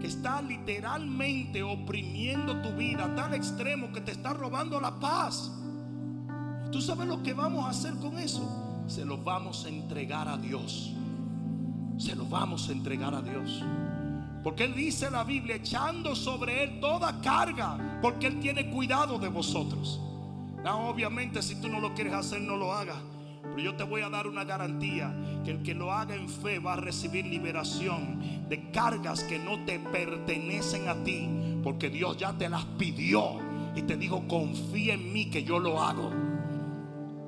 [0.00, 5.52] que está literalmente oprimiendo tu vida a tal extremo que te está robando la paz.
[6.66, 8.84] ¿Y tú sabes lo que vamos a hacer con eso?
[8.88, 10.92] Se lo vamos a entregar a Dios.
[12.00, 13.62] Se lo vamos a entregar a Dios.
[14.42, 19.28] Porque Él dice la Biblia, echando sobre Él toda carga, porque Él tiene cuidado de
[19.28, 20.00] vosotros.
[20.64, 22.96] Obviamente si tú no lo quieres hacer, no lo hagas.
[23.42, 25.14] Pero yo te voy a dar una garantía
[25.44, 29.62] que el que lo haga en fe va a recibir liberación de cargas que no
[29.66, 31.28] te pertenecen a ti,
[31.62, 33.40] porque Dios ya te las pidió
[33.76, 36.10] y te dijo, confía en mí que yo lo hago.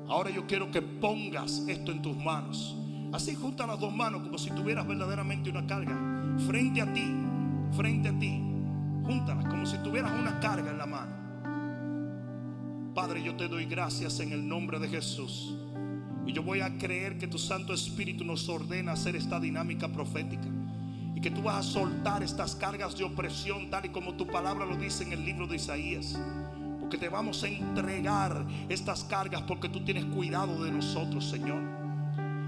[0.09, 2.75] Ahora yo quiero que pongas esto en tus manos.
[3.13, 5.95] Así junta las dos manos como si tuvieras verdaderamente una carga
[6.47, 7.15] frente a ti,
[7.77, 8.43] frente a ti.
[9.05, 11.23] Júntalas como si tuvieras una carga en la mano.
[12.95, 15.55] Padre, yo te doy gracias en el nombre de Jesús.
[16.25, 20.49] Y yo voy a creer que tu Santo Espíritu nos ordena hacer esta dinámica profética.
[21.15, 24.65] Y que tú vas a soltar estas cargas de opresión tal y como tu palabra
[24.65, 26.19] lo dice en el libro de Isaías.
[26.81, 31.82] Porque te vamos a entregar estas cargas porque tú tienes cuidado de nosotros, Señor.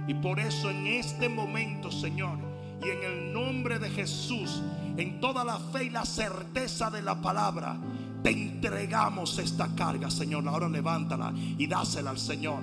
[0.06, 2.38] Y por eso en este momento, Señor,
[2.84, 4.62] y en el nombre de Jesús,
[4.96, 7.76] en toda la fe y la certeza de la palabra,
[8.22, 10.46] te entregamos esta carga, Señor.
[10.48, 12.62] Ahora levántala y dásela al Señor.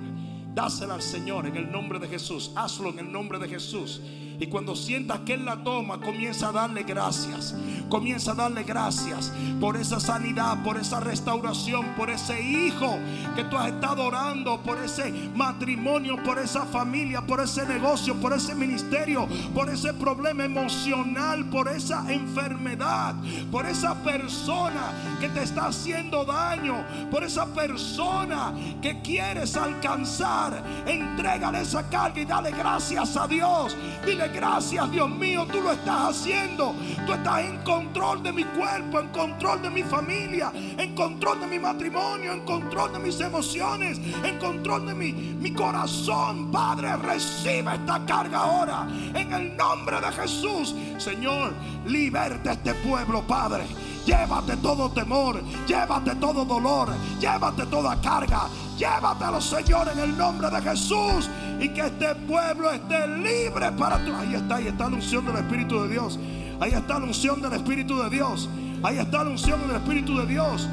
[0.54, 2.52] Dásela al Señor en el nombre de Jesús.
[2.56, 4.00] Hazlo en el nombre de Jesús.
[4.38, 7.54] Y cuando sientas que Él la toma, comienza a darle gracias.
[7.88, 12.98] Comienza a darle gracias por esa sanidad, por esa restauración, por ese hijo
[13.36, 18.32] que tú has estado orando, por ese matrimonio, por esa familia, por ese negocio, por
[18.32, 23.14] ese ministerio, por ese problema emocional, por esa enfermedad,
[23.50, 30.62] por esa persona que te está haciendo daño, por esa persona que quieres alcanzar.
[30.86, 33.76] Entrégale esa carga y dale gracias a Dios.
[34.04, 36.74] Dile gracias, Dios mío, tú lo estás haciendo.
[37.06, 41.46] Tú estás en control de mi cuerpo, en control de mi familia, en control de
[41.46, 46.50] mi matrimonio, en control de mis emociones, en control de mi, mi corazón.
[46.50, 48.86] Padre, recibe esta carga ahora.
[49.14, 51.52] En el nombre de Jesús, Señor,
[51.86, 53.64] liberte a este pueblo, Padre.
[54.04, 56.88] Llévate todo temor, llévate todo dolor,
[57.20, 61.30] llévate toda carga, llévatelo, Señor, en el nombre de Jesús.
[61.60, 64.12] Y que este pueblo esté libre para tu.
[64.14, 66.18] Ahí está, ahí está la unción del Espíritu de Dios.
[66.60, 68.48] Ahí está la unción del Espíritu de Dios.
[68.82, 70.68] Ahí está la unción del Espíritu de Dios.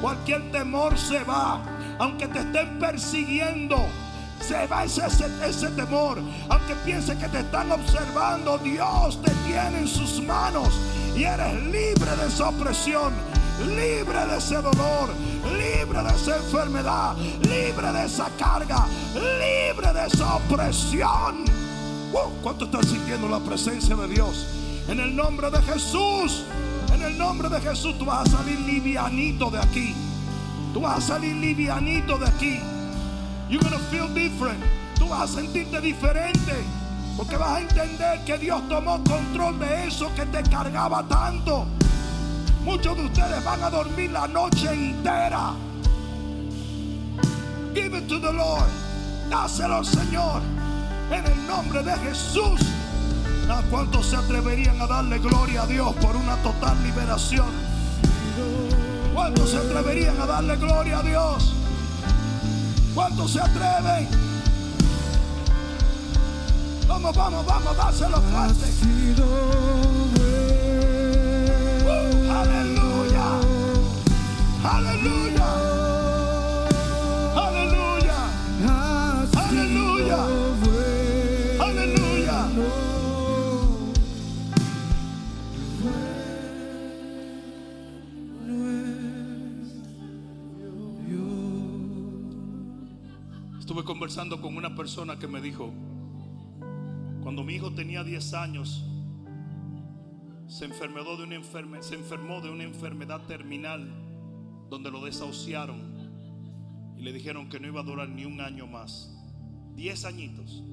[0.00, 1.60] Cualquier temor se va,
[1.98, 3.76] aunque te estén persiguiendo.
[4.50, 5.06] Se va ese,
[5.46, 6.18] ese, temor.
[6.48, 10.74] Aunque piense que te están observando, Dios te tiene en sus manos.
[11.14, 13.12] Y eres libre de esa opresión,
[13.60, 15.10] libre de ese dolor,
[15.56, 21.44] libre de esa enfermedad, libre de esa carga, libre de esa opresión.
[22.12, 24.48] Uh, ¿Cuánto están sintiendo la presencia de Dios?
[24.88, 26.42] En el nombre de Jesús,
[26.92, 29.94] en el nombre de Jesús, tú vas a salir livianito de aquí.
[30.74, 32.60] Tú vas a salir livianito de aquí.
[33.50, 34.62] You're gonna feel different.
[34.96, 36.64] Tú vas a sentirte diferente.
[37.16, 41.66] Porque vas a entender que Dios tomó control de eso que te cargaba tanto.
[42.64, 45.54] Muchos de ustedes van a dormir la noche entera.
[47.74, 48.70] Give it to the Lord.
[49.28, 50.42] Dáselo al Señor.
[51.10, 52.60] En el nombre de Jesús.
[53.50, 57.48] ¿A cuántos se atreverían a darle gloria a Dios por una total liberación?
[59.12, 61.59] ¿Cuántos se atreverían a darle gloria a Dios?
[62.94, 64.08] ¿Cuántos se atreven?
[66.88, 68.66] Vamos, vamos, vamos, dáselo fuerte.
[68.82, 69.30] Aleluya.
[72.30, 73.40] Aleluya.
[74.64, 75.69] Aleluya.
[94.00, 95.74] Conversando con una persona que me dijo,
[97.22, 98.82] cuando mi hijo tenía 10 años,
[100.46, 103.92] se enfermó de una, se enfermó de una enfermedad terminal
[104.70, 109.14] donde lo desahuciaron y le dijeron que no iba a durar ni un año más.
[109.74, 110.64] 10 añitos.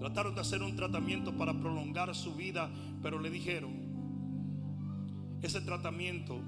[0.00, 2.68] Trataron de hacer un tratamiento para prolongar su vida,
[3.00, 3.70] pero le dijeron,
[5.42, 6.42] ese tratamiento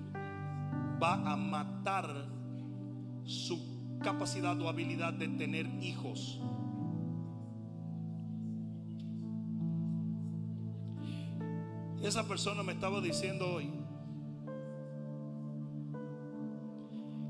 [1.01, 2.27] va a matar
[3.23, 3.74] su
[4.05, 6.41] capacidad o habilidad de tener hijos.
[12.03, 13.73] Esa persona me estaba diciendo hoy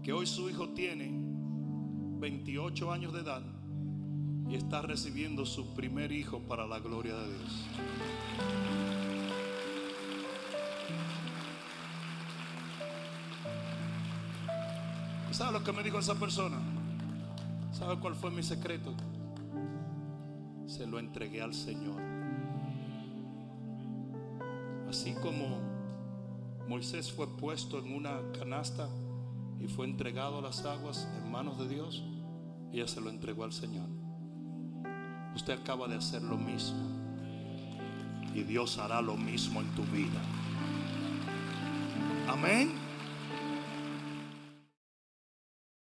[0.02, 1.12] que hoy su hijo tiene
[2.18, 3.42] 28 años de edad
[4.48, 9.03] y está recibiendo su primer hijo para la gloria de Dios.
[15.34, 16.58] ¿Sabe lo que me dijo esa persona?
[17.72, 18.94] ¿Sabe cuál fue mi secreto?
[20.64, 22.00] Se lo entregué al Señor.
[24.88, 25.58] Así como
[26.68, 28.88] Moisés fue puesto en una canasta
[29.58, 32.04] y fue entregado a las aguas en manos de Dios,
[32.72, 33.88] ella se lo entregó al Señor.
[35.34, 36.78] Usted acaba de hacer lo mismo
[38.32, 40.22] y Dios hará lo mismo en tu vida.
[42.28, 42.93] Amén.